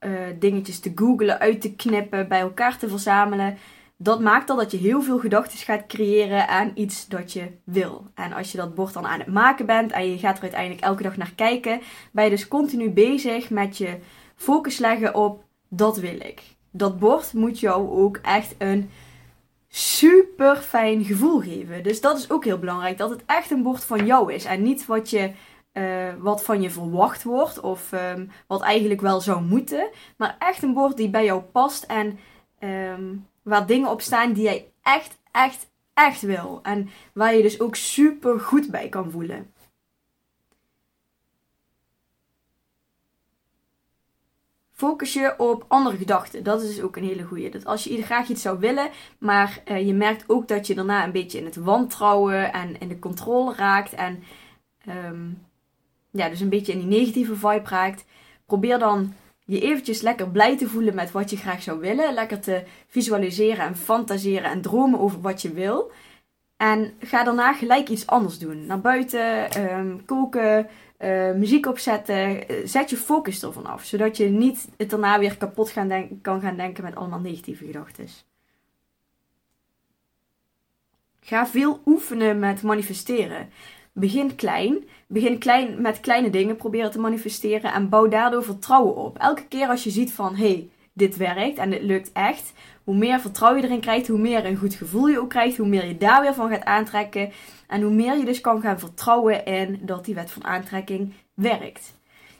uh, 0.00 0.26
dingetjes 0.38 0.80
te 0.80 0.92
googlen, 0.94 1.38
uit 1.38 1.60
te 1.60 1.74
knippen, 1.74 2.28
bij 2.28 2.40
elkaar 2.40 2.78
te 2.78 2.88
verzamelen, 2.88 3.58
dat 4.00 4.20
maakt 4.20 4.50
al 4.50 4.56
dat 4.56 4.70
je 4.70 4.76
heel 4.76 5.02
veel 5.02 5.18
gedachten 5.18 5.58
gaat 5.58 5.86
creëren 5.86 6.48
aan 6.48 6.70
iets 6.74 7.08
dat 7.08 7.32
je 7.32 7.50
wil. 7.64 8.06
En 8.14 8.32
als 8.32 8.52
je 8.52 8.58
dat 8.58 8.74
bord 8.74 8.92
dan 8.92 9.06
aan 9.06 9.18
het 9.18 9.28
maken 9.28 9.66
bent 9.66 9.92
en 9.92 10.10
je 10.10 10.18
gaat 10.18 10.36
er 10.36 10.42
uiteindelijk 10.42 10.80
elke 10.82 11.02
dag 11.02 11.16
naar 11.16 11.32
kijken, 11.34 11.80
ben 12.12 12.24
je 12.24 12.30
dus 12.30 12.48
continu 12.48 12.90
bezig 12.90 13.50
met 13.50 13.76
je 13.76 13.98
focus 14.36 14.78
leggen 14.78 15.14
op 15.14 15.44
dat 15.68 15.96
wil 15.96 16.14
ik. 16.20 16.42
Dat 16.70 16.98
bord 16.98 17.32
moet 17.32 17.60
jou 17.60 17.88
ook 17.88 18.16
echt 18.16 18.54
een 18.58 18.90
super 19.68 20.56
fijn 20.56 21.04
gevoel 21.04 21.40
geven. 21.40 21.82
Dus 21.82 22.00
dat 22.00 22.18
is 22.18 22.30
ook 22.30 22.44
heel 22.44 22.58
belangrijk. 22.58 22.98
Dat 22.98 23.10
het 23.10 23.22
echt 23.26 23.50
een 23.50 23.62
bord 23.62 23.84
van 23.84 24.06
jou 24.06 24.32
is. 24.32 24.44
En 24.44 24.62
niet 24.62 24.86
wat 24.86 25.10
je 25.10 25.30
uh, 25.72 26.08
wat 26.18 26.44
van 26.44 26.62
je 26.62 26.70
verwacht 26.70 27.22
wordt 27.22 27.60
of 27.60 27.92
um, 27.92 28.30
wat 28.46 28.62
eigenlijk 28.62 29.00
wel 29.00 29.20
zou 29.20 29.42
moeten. 29.42 29.88
Maar 30.16 30.36
echt 30.38 30.62
een 30.62 30.74
bord 30.74 30.96
die 30.96 31.10
bij 31.10 31.24
jou 31.24 31.42
past 31.42 31.82
en 31.82 32.18
um, 32.60 33.26
waar 33.48 33.66
dingen 33.66 33.90
op 33.90 34.00
staan 34.00 34.32
die 34.32 34.42
jij 34.42 34.72
echt, 34.82 35.18
echt, 35.32 35.70
echt 35.94 36.20
wil. 36.20 36.60
En 36.62 36.90
waar 37.12 37.34
je 37.34 37.42
dus 37.42 37.60
ook 37.60 37.76
super 37.76 38.40
goed 38.40 38.70
bij 38.70 38.88
kan 38.88 39.10
voelen. 39.10 39.52
Focus 44.72 45.12
je 45.12 45.34
op 45.38 45.64
andere 45.68 45.96
gedachten. 45.96 46.42
Dat 46.42 46.62
is 46.62 46.68
dus 46.68 46.82
ook 46.82 46.96
een 46.96 47.04
hele 47.04 47.22
goede. 47.22 47.48
Dat 47.48 47.64
als 47.64 47.84
je 47.84 48.02
graag 48.02 48.28
iets 48.28 48.42
zou 48.42 48.58
willen, 48.58 48.90
maar 49.18 49.62
uh, 49.66 49.86
je 49.86 49.94
merkt 49.94 50.24
ook 50.26 50.48
dat 50.48 50.66
je 50.66 50.74
daarna 50.74 51.04
een 51.04 51.12
beetje 51.12 51.38
in 51.38 51.44
het 51.44 51.56
wantrouwen 51.56 52.52
en 52.52 52.80
in 52.80 52.88
de 52.88 52.98
controle 52.98 53.54
raakt. 53.54 53.92
En 53.92 54.22
um, 54.88 55.46
ja, 56.10 56.28
dus 56.28 56.40
een 56.40 56.48
beetje 56.48 56.72
in 56.72 56.78
die 56.78 56.98
negatieve 56.98 57.36
vibe 57.36 57.68
raakt. 57.68 58.04
Probeer 58.46 58.78
dan 58.78 59.14
je 59.48 59.60
eventjes 59.60 60.00
lekker 60.00 60.28
blij 60.30 60.56
te 60.56 60.68
voelen 60.68 60.94
met 60.94 61.10
wat 61.10 61.30
je 61.30 61.36
graag 61.36 61.62
zou 61.62 61.80
willen. 61.80 62.14
Lekker 62.14 62.40
te 62.40 62.62
visualiseren 62.86 63.64
en 63.64 63.76
fantaseren 63.76 64.50
en 64.50 64.60
dromen 64.60 65.00
over 65.00 65.20
wat 65.20 65.42
je 65.42 65.52
wil. 65.52 65.90
En 66.56 66.92
ga 67.00 67.24
daarna 67.24 67.52
gelijk 67.52 67.88
iets 67.88 68.06
anders 68.06 68.38
doen. 68.38 68.66
Naar 68.66 68.80
buiten, 68.80 69.60
um, 69.78 70.04
koken, 70.04 70.68
uh, 70.98 71.32
muziek 71.32 71.66
opzetten. 71.66 72.44
Zet 72.64 72.90
je 72.90 72.96
focus 72.96 73.42
ervan 73.42 73.66
af. 73.66 73.84
Zodat 73.84 74.16
je 74.16 74.28
niet 74.28 74.68
het 74.76 74.90
daarna 74.90 75.18
weer 75.18 75.36
kapot 75.36 75.70
gaan 75.70 76.20
kan 76.22 76.40
gaan 76.40 76.56
denken 76.56 76.84
met 76.84 76.94
allemaal 76.94 77.20
negatieve 77.20 77.66
gedachten. 77.66 78.06
Ga 81.20 81.46
veel 81.46 81.80
oefenen 81.86 82.38
met 82.38 82.62
manifesteren. 82.62 83.50
Begin 83.98 84.34
klein. 84.34 84.84
Begin 85.06 85.38
klein 85.38 85.80
met 85.80 86.00
kleine 86.00 86.30
dingen 86.30 86.56
proberen 86.56 86.90
te 86.90 87.00
manifesteren 87.00 87.72
en 87.72 87.88
bouw 87.88 88.08
daardoor 88.08 88.44
vertrouwen 88.44 88.96
op. 88.96 89.18
Elke 89.18 89.46
keer 89.48 89.68
als 89.68 89.84
je 89.84 89.90
ziet 89.90 90.12
van 90.12 90.36
hé, 90.36 90.48
hey, 90.48 90.68
dit 90.92 91.16
werkt 91.16 91.58
en 91.58 91.70
dit 91.70 91.82
lukt 91.82 92.12
echt. 92.12 92.52
Hoe 92.84 92.96
meer 92.96 93.20
vertrouwen 93.20 93.60
je 93.60 93.66
erin 93.66 93.80
krijgt, 93.80 94.08
hoe 94.08 94.18
meer 94.18 94.44
een 94.44 94.56
goed 94.56 94.74
gevoel 94.74 95.06
je 95.06 95.20
ook 95.20 95.30
krijgt, 95.30 95.56
hoe 95.56 95.68
meer 95.68 95.86
je 95.86 95.96
daar 95.96 96.20
weer 96.20 96.34
van 96.34 96.48
gaat 96.48 96.64
aantrekken. 96.64 97.32
En 97.66 97.82
hoe 97.82 97.92
meer 97.92 98.16
je 98.16 98.24
dus 98.24 98.40
kan 98.40 98.60
gaan 98.60 98.78
vertrouwen 98.78 99.44
in 99.44 99.78
dat 99.82 100.04
die 100.04 100.14
wet 100.14 100.30
van 100.30 100.44
aantrekking 100.44 101.12
werkt. 101.34 101.94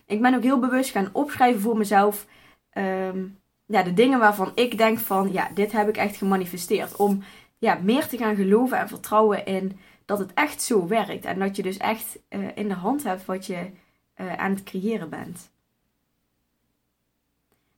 Ik 0.06 0.22
ben 0.22 0.34
ook 0.34 0.42
heel 0.42 0.58
bewust 0.58 0.90
gaan 0.90 1.10
opschrijven 1.12 1.60
voor 1.60 1.76
mezelf 1.76 2.26
um, 2.72 3.38
ja, 3.66 3.82
de 3.82 3.94
dingen 3.94 4.18
waarvan 4.18 4.52
ik 4.54 4.78
denk 4.78 4.98
van 4.98 5.32
ja, 5.32 5.48
dit 5.54 5.72
heb 5.72 5.88
ik 5.88 5.96
echt 5.96 6.16
gemanifesteerd. 6.16 6.96
Om 6.96 7.22
ja, 7.58 7.78
meer 7.82 8.06
te 8.06 8.16
gaan 8.16 8.36
geloven 8.36 8.78
en 8.78 8.88
vertrouwen 8.88 9.46
in 9.46 9.78
dat 10.08 10.18
het 10.18 10.34
echt 10.34 10.62
zo 10.62 10.86
werkt. 10.86 11.24
En 11.24 11.38
dat 11.38 11.56
je 11.56 11.62
dus 11.62 11.76
echt 11.76 12.18
uh, 12.30 12.48
in 12.54 12.68
de 12.68 12.74
hand 12.74 13.02
hebt 13.02 13.24
wat 13.24 13.46
je 13.46 13.70
uh, 14.16 14.34
aan 14.34 14.50
het 14.50 14.62
creëren 14.62 15.08
bent. 15.08 15.50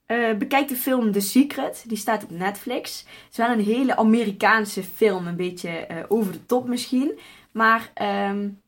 Uh, 0.06 0.36
bekijk 0.36 0.68
de 0.68 0.76
film 0.76 1.12
The 1.12 1.20
Secret. 1.20 1.84
Die 1.86 1.96
staat 1.96 2.22
op 2.22 2.30
Netflix. 2.30 2.98
Het 3.00 3.30
is 3.30 3.36
wel 3.36 3.50
een 3.50 3.64
hele 3.64 3.96
Amerikaanse 3.96 4.82
film. 4.82 5.26
Een 5.26 5.36
beetje 5.36 6.04
over 6.08 6.32
de 6.32 6.46
top 6.46 6.68
misschien. 6.68 7.18
Maar 7.50 7.92
um, 8.30 8.62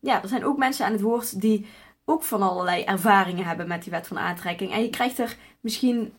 ja, 0.00 0.22
er 0.22 0.28
zijn 0.28 0.44
ook 0.44 0.58
mensen 0.58 0.86
aan 0.86 0.92
het 0.92 1.00
woord 1.00 1.40
die 1.40 1.66
ook 2.04 2.22
van 2.22 2.42
allerlei 2.42 2.82
ervaringen 2.82 3.44
hebben 3.44 3.68
met 3.68 3.82
die 3.82 3.92
wet 3.92 4.06
van 4.06 4.18
aantrekking. 4.18 4.72
En 4.72 4.82
je 4.82 4.90
krijgt 4.90 5.18
er 5.18 5.36
misschien 5.60 6.14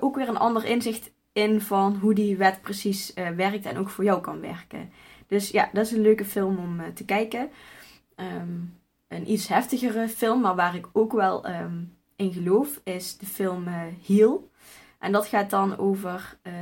ook 0.00 0.16
weer 0.16 0.28
een 0.28 0.36
ander 0.36 0.64
inzicht 0.64 1.10
in 1.32 1.60
van 1.60 1.96
hoe 1.96 2.14
die 2.14 2.36
wet 2.36 2.60
precies 2.62 3.12
werkt 3.14 3.66
en 3.66 3.78
ook 3.78 3.90
voor 3.90 4.04
jou 4.04 4.20
kan 4.20 4.40
werken. 4.40 4.92
Dus 5.32 5.50
ja, 5.50 5.70
dat 5.72 5.86
is 5.86 5.92
een 5.92 6.00
leuke 6.00 6.24
film 6.24 6.58
om 6.58 6.94
te 6.94 7.04
kijken. 7.04 7.50
Um, 8.16 8.78
een 9.08 9.30
iets 9.30 9.48
heftigere 9.48 10.08
film, 10.08 10.40
maar 10.40 10.54
waar 10.54 10.74
ik 10.74 10.88
ook 10.92 11.12
wel 11.12 11.48
um, 11.48 11.96
in 12.16 12.32
geloof, 12.32 12.80
is 12.84 13.16
de 13.18 13.26
film 13.26 13.68
uh, 13.68 13.82
Heal. 14.06 14.50
En 14.98 15.12
dat 15.12 15.26
gaat 15.26 15.50
dan 15.50 15.78
over 15.78 16.36
uh, 16.42 16.52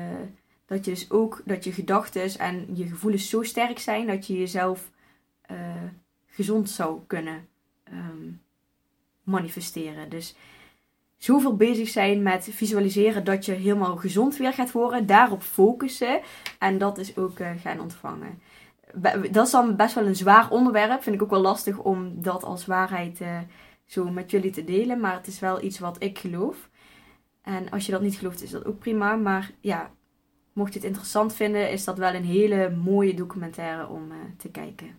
dat 0.67 0.85
je 0.85 0.91
dus 0.91 1.11
ook 1.11 1.43
dat 1.45 1.65
je 1.65 1.73
gedachten 1.73 2.39
en 2.39 2.67
je 2.73 2.87
gevoelens 2.87 3.29
zo 3.29 3.43
sterk 3.43 3.79
zijn 3.79 4.07
dat 4.07 4.27
je 4.27 4.39
jezelf 4.39 4.91
gezond 6.27 6.71
zou 6.71 7.01
kunnen 7.07 7.49
um, 7.93 8.43
manifesteren. 9.23 10.09
Dus 10.09 10.35
zoveel 11.17 11.57
bezig 11.57 11.89
zijn 11.89 12.23
met 12.23 12.49
visualiseren 12.51 13.25
dat 13.25 13.45
je 13.45 13.53
helemaal 13.53 13.97
gezond 13.97 14.37
weer 14.37 14.53
gaat 14.53 14.73
worden, 14.73 15.07
daarop 15.07 15.43
focussen 15.43 16.21
en 16.59 16.79
dat 16.79 16.99
is 16.99 17.17
ook 17.17 17.39
gaan 17.63 17.81
ontvangen 17.81 18.39
dat 19.31 19.47
is 19.47 19.51
dan 19.51 19.77
best 19.77 19.95
wel 19.95 20.07
een 20.07 20.17
zwaar 20.17 20.51
onderwerp. 20.51 21.03
Vind 21.03 21.17
ik 21.17 21.23
ook 21.23 21.31
wel 21.31 21.41
lastig 21.41 21.79
om 21.79 22.23
dat 22.23 22.45
als 22.45 22.67
waarheid 22.67 23.21
uh, 23.21 23.39
zo 23.87 24.11
met 24.11 24.31
jullie 24.31 24.51
te 24.51 24.65
delen. 24.65 25.01
Maar 25.01 25.15
het 25.15 25.27
is 25.27 25.41
wel 25.41 25.63
iets 25.63 25.79
wat 25.79 26.03
ik 26.03 26.19
geloof. 26.19 26.69
En 27.43 27.71
als 27.71 27.87
je 27.87 27.93
dat 27.93 28.03
niet 28.03 28.17
gelooft, 28.17 28.43
is 28.43 28.51
dat 28.51 28.65
ook 28.65 28.79
prima. 28.79 29.17
Maar 29.17 29.51
ja, 29.61 29.91
mocht 30.53 30.73
je 30.73 30.79
het 30.79 30.89
interessant 30.89 31.35
vinden, 31.35 31.71
is 31.71 31.85
dat 31.85 31.99
wel 31.99 32.15
een 32.15 32.25
hele 32.25 32.71
mooie 32.71 33.15
documentaire 33.15 33.89
om 33.89 34.13
uh, 34.13 34.17
te 34.37 34.51
kijken. 34.51 34.99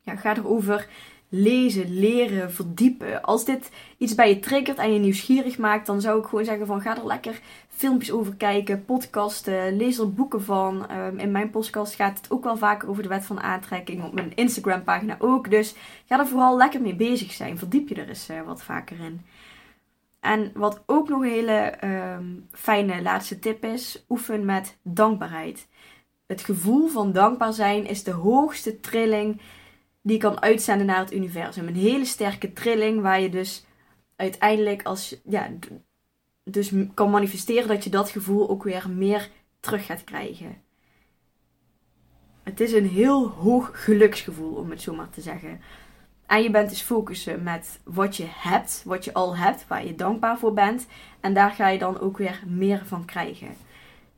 Ja, 0.00 0.16
ga 0.16 0.36
erover 0.36 0.88
lezen, 1.28 1.98
leren, 1.98 2.52
verdiepen. 2.52 3.22
Als 3.22 3.44
dit 3.44 3.70
iets 3.98 4.14
bij 4.14 4.28
je 4.28 4.38
triggert 4.38 4.78
en 4.78 4.92
je 4.92 4.98
nieuwsgierig 4.98 5.58
maakt, 5.58 5.86
dan 5.86 6.00
zou 6.00 6.20
ik 6.20 6.26
gewoon 6.26 6.44
zeggen 6.44 6.66
van 6.66 6.80
ga 6.80 6.96
er 6.96 7.06
lekker 7.06 7.40
filmpjes 7.76 8.12
over 8.12 8.34
kijken, 8.34 8.84
podcasten, 8.84 9.76
lees 9.76 9.98
er 9.98 10.12
boeken 10.12 10.42
van. 10.42 10.90
Um, 10.90 11.18
in 11.18 11.30
mijn 11.30 11.50
podcast 11.50 11.94
gaat 11.94 12.18
het 12.18 12.30
ook 12.30 12.44
wel 12.44 12.56
vaker 12.56 12.88
over 12.88 13.02
de 13.02 13.08
wet 13.08 13.24
van 13.24 13.40
aantrekking, 13.40 14.04
op 14.04 14.12
mijn 14.12 14.34
Instagram 14.34 14.84
pagina 14.84 15.16
ook. 15.18 15.50
Dus 15.50 15.74
ga 16.06 16.18
er 16.18 16.26
vooral 16.26 16.56
lekker 16.56 16.80
mee 16.80 16.94
bezig 16.94 17.32
zijn. 17.32 17.58
Verdiep 17.58 17.88
je 17.88 17.94
er 17.94 18.08
eens 18.08 18.30
uh, 18.30 18.42
wat 18.42 18.62
vaker 18.62 19.00
in. 19.00 19.20
En 20.20 20.50
wat 20.54 20.82
ook 20.86 21.08
nog 21.08 21.22
een 21.22 21.28
hele 21.28 21.84
um, 21.84 22.46
fijne 22.52 23.02
laatste 23.02 23.38
tip 23.38 23.64
is, 23.64 24.04
oefen 24.08 24.44
met 24.44 24.78
dankbaarheid. 24.82 25.68
Het 26.26 26.40
gevoel 26.40 26.88
van 26.88 27.12
dankbaar 27.12 27.52
zijn 27.52 27.86
is 27.86 28.04
de 28.04 28.10
hoogste 28.10 28.80
trilling 28.80 29.40
die 30.02 30.18
kan 30.18 30.42
uitzenden 30.42 30.86
naar 30.86 30.98
het 30.98 31.12
universum. 31.12 31.66
Een 31.66 31.74
hele 31.74 32.04
sterke 32.04 32.52
trilling 32.52 33.00
waar 33.02 33.20
je 33.20 33.28
dus 33.28 33.66
uiteindelijk 34.16 34.82
als 34.82 35.20
ja, 35.24 35.48
dus 36.50 36.72
kan 36.94 37.10
manifesteren 37.10 37.68
dat 37.68 37.84
je 37.84 37.90
dat 37.90 38.10
gevoel 38.10 38.48
ook 38.48 38.62
weer 38.62 38.90
meer 38.90 39.30
terug 39.60 39.86
gaat 39.86 40.04
krijgen. 40.04 40.62
Het 42.42 42.60
is 42.60 42.72
een 42.72 42.88
heel 42.88 43.28
hoog 43.28 43.84
geluksgevoel, 43.84 44.54
om 44.54 44.70
het 44.70 44.82
zo 44.82 44.94
maar 44.94 45.10
te 45.10 45.20
zeggen. 45.20 45.60
En 46.26 46.42
je 46.42 46.50
bent 46.50 46.68
dus 46.68 46.82
focussen 46.82 47.42
met 47.42 47.80
wat 47.84 48.16
je 48.16 48.26
hebt, 48.28 48.82
wat 48.84 49.04
je 49.04 49.14
al 49.14 49.36
hebt, 49.36 49.66
waar 49.66 49.86
je 49.86 49.94
dankbaar 49.94 50.38
voor 50.38 50.52
bent. 50.52 50.86
En 51.20 51.34
daar 51.34 51.50
ga 51.50 51.68
je 51.68 51.78
dan 51.78 52.00
ook 52.00 52.18
weer 52.18 52.42
meer 52.46 52.86
van 52.86 53.04
krijgen. 53.04 53.48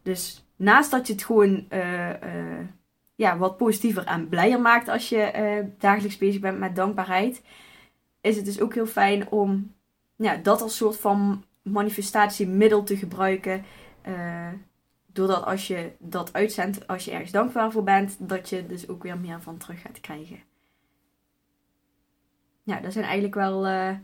Dus 0.02 0.46
naast 0.56 0.90
dat 0.90 1.06
je 1.06 1.12
het 1.12 1.24
gewoon 1.24 1.66
uh, 1.70 2.08
uh, 2.08 2.66
ja, 3.14 3.38
wat 3.38 3.56
positiever 3.56 4.04
en 4.04 4.28
blijer 4.28 4.60
maakt 4.60 4.88
als 4.88 5.08
je 5.08 5.32
uh, 5.36 5.70
dagelijks 5.78 6.18
bezig 6.18 6.40
bent 6.40 6.58
met 6.58 6.76
dankbaarheid, 6.76 7.42
is 8.20 8.36
het 8.36 8.44
dus 8.44 8.60
ook 8.60 8.74
heel 8.74 8.86
fijn 8.86 9.30
om 9.30 9.74
ja, 10.16 10.36
dat 10.36 10.62
als 10.62 10.76
soort 10.76 10.96
van 10.96 11.44
manifestatiemiddel 11.70 12.82
te 12.82 12.96
gebruiken. 12.96 13.64
Uh, 14.08 14.48
doordat 15.06 15.44
als 15.44 15.66
je 15.66 15.92
dat 15.98 16.32
uitzendt, 16.32 16.86
als 16.86 17.04
je 17.04 17.10
ergens 17.10 17.30
dankbaar 17.30 17.72
voor 17.72 17.84
bent, 17.84 18.28
dat 18.28 18.48
je 18.48 18.66
dus 18.66 18.88
ook 18.88 19.02
weer 19.02 19.18
meer 19.18 19.42
van 19.42 19.58
terug 19.58 19.80
gaat 19.80 20.00
krijgen. 20.00 20.42
Ja, 22.62 22.80
dat 22.80 22.92
zijn 22.92 23.04
eigenlijk 23.04 23.34
wel 23.34 23.66
uh, 23.66 23.96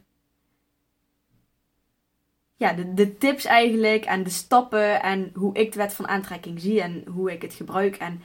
ja, 2.56 2.72
de, 2.72 2.94
de 2.94 3.16
tips 3.16 3.44
eigenlijk 3.44 4.04
en 4.04 4.22
de 4.22 4.30
stappen 4.30 5.02
en 5.02 5.30
hoe 5.34 5.54
ik 5.54 5.72
de 5.72 5.78
wet 5.78 5.94
van 5.94 6.08
aantrekking 6.08 6.60
zie 6.60 6.82
en 6.82 7.06
hoe 7.08 7.32
ik 7.32 7.42
het 7.42 7.54
gebruik 7.54 7.96
en 7.96 8.20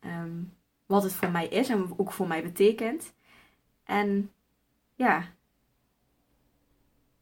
um, 0.00 0.52
wat 0.86 1.02
het 1.02 1.12
voor 1.12 1.30
mij 1.30 1.46
is 1.46 1.68
en 1.68 1.94
ook 1.96 2.12
voor 2.12 2.28
mij 2.28 2.42
betekent. 2.42 3.14
En 3.84 4.32
ja, 4.94 5.24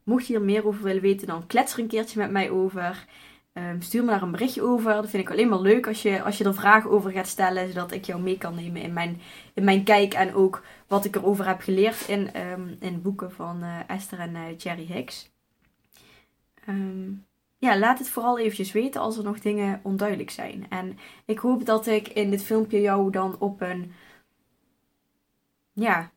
mocht 0.04 0.26
je 0.26 0.32
hier 0.32 0.42
meer 0.42 0.66
over 0.66 0.82
willen 0.82 1.02
weten, 1.02 1.26
dan 1.26 1.46
klets 1.46 1.72
er 1.72 1.78
een 1.78 1.86
keertje 1.86 2.18
met 2.18 2.30
mij 2.30 2.50
over. 2.50 3.06
Um, 3.54 3.82
stuur 3.82 4.04
me 4.04 4.10
daar 4.10 4.22
een 4.22 4.30
berichtje 4.30 4.62
over. 4.62 4.92
Dat 4.92 5.10
vind 5.10 5.22
ik 5.22 5.30
alleen 5.30 5.48
maar 5.48 5.60
leuk 5.60 5.86
als 5.86 6.02
je, 6.02 6.22
als 6.22 6.38
je 6.38 6.44
er 6.44 6.54
vragen 6.54 6.90
over 6.90 7.10
gaat 7.10 7.26
stellen, 7.26 7.68
zodat 7.68 7.92
ik 7.92 8.04
jou 8.04 8.22
mee 8.22 8.38
kan 8.38 8.54
nemen 8.54 8.82
in 8.82 8.92
mijn, 8.92 9.20
in 9.54 9.64
mijn 9.64 9.84
kijk 9.84 10.14
en 10.14 10.34
ook 10.34 10.62
wat 10.86 11.04
ik 11.04 11.16
erover 11.16 11.46
heb 11.46 11.60
geleerd 11.60 12.08
in, 12.08 12.46
um, 12.50 12.76
in 12.80 13.02
boeken 13.02 13.32
van 13.32 13.62
uh, 13.62 13.78
Esther 13.86 14.18
en 14.18 14.34
uh, 14.34 14.58
Jerry 14.58 14.86
Hicks. 14.86 15.30
Um, 16.68 17.26
ja, 17.58 17.78
laat 17.78 17.98
het 17.98 18.08
vooral 18.08 18.38
eventjes 18.38 18.72
weten 18.72 19.00
als 19.00 19.16
er 19.16 19.24
nog 19.24 19.38
dingen 19.38 19.80
onduidelijk 19.82 20.30
zijn. 20.30 20.66
En 20.68 20.98
ik 21.24 21.38
hoop 21.38 21.66
dat 21.66 21.86
ik 21.86 22.08
in 22.08 22.30
dit 22.30 22.44
filmpje 22.44 22.80
jou 22.80 23.10
dan 23.10 23.36
op 23.38 23.60
een 23.60 23.92
ja, 25.72 26.10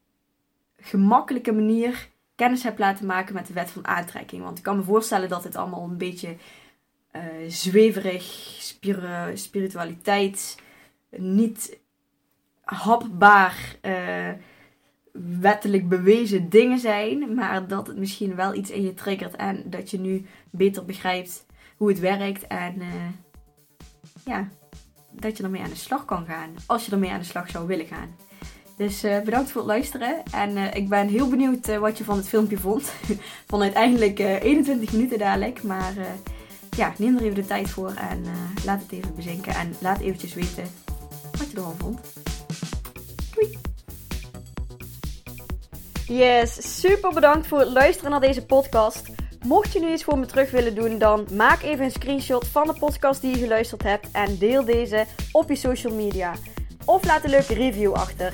gemakkelijke 0.78 1.52
manier 1.52 2.10
kennis 2.36 2.64
heb 2.64 2.78
laten 2.78 3.06
maken 3.06 3.34
met 3.34 3.48
de 3.48 3.54
wet 3.54 3.70
van 3.70 3.88
aantrekking. 3.88 4.44
Want 4.44 4.58
ik 4.58 4.64
kan 4.64 4.78
me 4.78 4.84
voorstellen 4.84 5.30
dat 5.30 5.44
het 5.44 5.56
allemaal 5.56 5.84
een 5.84 5.98
beetje 5.98 6.36
uh, 7.16 7.22
zweverig, 7.48 8.24
spiritualiteit, 9.34 10.58
niet 11.10 11.80
hapbaar, 12.62 13.76
uh, 13.82 14.30
wettelijk 15.40 15.90
bewezen 15.90 16.50
dingen 16.50 16.80
zijn. 16.80 17.34
Maar 17.34 17.68
dat 17.68 17.88
het 17.88 17.98
misschien 17.98 18.36
wel 18.36 18.54
iets 18.54 18.70
in 18.70 18.84
je 18.84 18.94
triggert 18.94 19.36
en 19.36 19.70
dat 19.70 19.92
je 19.92 20.00
nu 20.00 20.26
beter 20.50 20.86
begrijpt 20.86 21.46
hoe 21.78 21.88
het 21.90 22.00
werkt. 22.00 22.48
En 22.48 22.76
uh, 22.76 22.94
ja, 24.26 24.50
dat 25.12 25.38
je 25.38 25.44
ermee 25.44 25.62
aan 25.62 25.70
de 25.70 25.76
slag 25.76 26.06
kan 26.06 26.26
gaan. 26.26 26.50
Als 26.66 26.86
je 26.86 26.92
ermee 26.92 27.12
aan 27.12 27.20
de 27.20 27.26
slag 27.26 27.50
zou 27.50 27.68
willen 27.68 27.86
gaan. 27.86 28.16
Dus 28.78 29.04
uh, 29.04 29.20
bedankt 29.20 29.52
voor 29.52 29.62
het 29.62 29.70
luisteren. 29.70 30.24
En 30.32 30.58
uh, 30.58 30.74
ik 30.74 30.90
ben 30.90 31.08
heel 31.08 31.28
benieuwd 31.28 31.70
uh, 31.70 31.78
wat 31.78 31.98
je 31.98 32.04
van 32.04 32.18
het 32.18 32.28
filmpje 32.28 32.58
vond. 32.58 32.92
van 33.48 33.62
uiteindelijk 33.62 34.20
21 34.20 34.92
minuten 34.92 35.18
dadelijk. 35.18 35.64
Maar 35.64 35.94
ja, 36.78 36.94
neem 36.98 37.16
er 37.16 37.24
even 37.24 37.36
de 37.36 37.46
tijd 37.46 37.70
voor 37.70 37.94
en 37.94 38.24
laat 38.66 38.82
het 38.82 38.92
even 38.92 39.16
bezinken. 39.16 39.56
En 39.56 39.76
laat 39.80 40.00
eventjes 40.00 40.34
weten 40.34 40.64
wat 41.38 41.52
je 41.52 41.58
ervan 41.58 41.76
vond. 41.78 42.00
Doei! 43.34 43.58
Yes, 46.08 46.80
super 46.80 47.14
bedankt 47.14 47.48
voor 47.48 47.60
het 47.60 47.70
luisteren 47.70 48.12
naar 48.12 48.20
deze 48.20 48.46
podcast. 48.46 49.10
Mocht 49.46 49.74
je 49.74 49.80
nu 49.80 49.92
iets 49.92 50.04
voor 50.04 50.20
me 50.20 50.26
terug 50.26 50.52
willen 50.52 50.76
doen, 50.76 50.98
dan 50.98 51.28
maak 51.32 51.62
even 51.62 51.86
een 51.86 51.92
screenshot 51.92 52.48
van 52.48 52.68
de 52.68 52.74
podcast 52.74 53.22
die 53.22 53.32
je 53.32 53.42
geluisterd 53.42 53.84
hebt 53.84 54.08
en 54.12 54.38
deel 54.38 54.66
deze 54.66 55.06
op 55.32 55.50
je 55.50 55.56
social 55.56 55.94
media. 55.94 56.34
Of 56.86 57.06
laat 57.06 57.24
een 57.24 57.30
leuke 57.30 57.54
review 57.54 57.94
achter. 57.94 58.34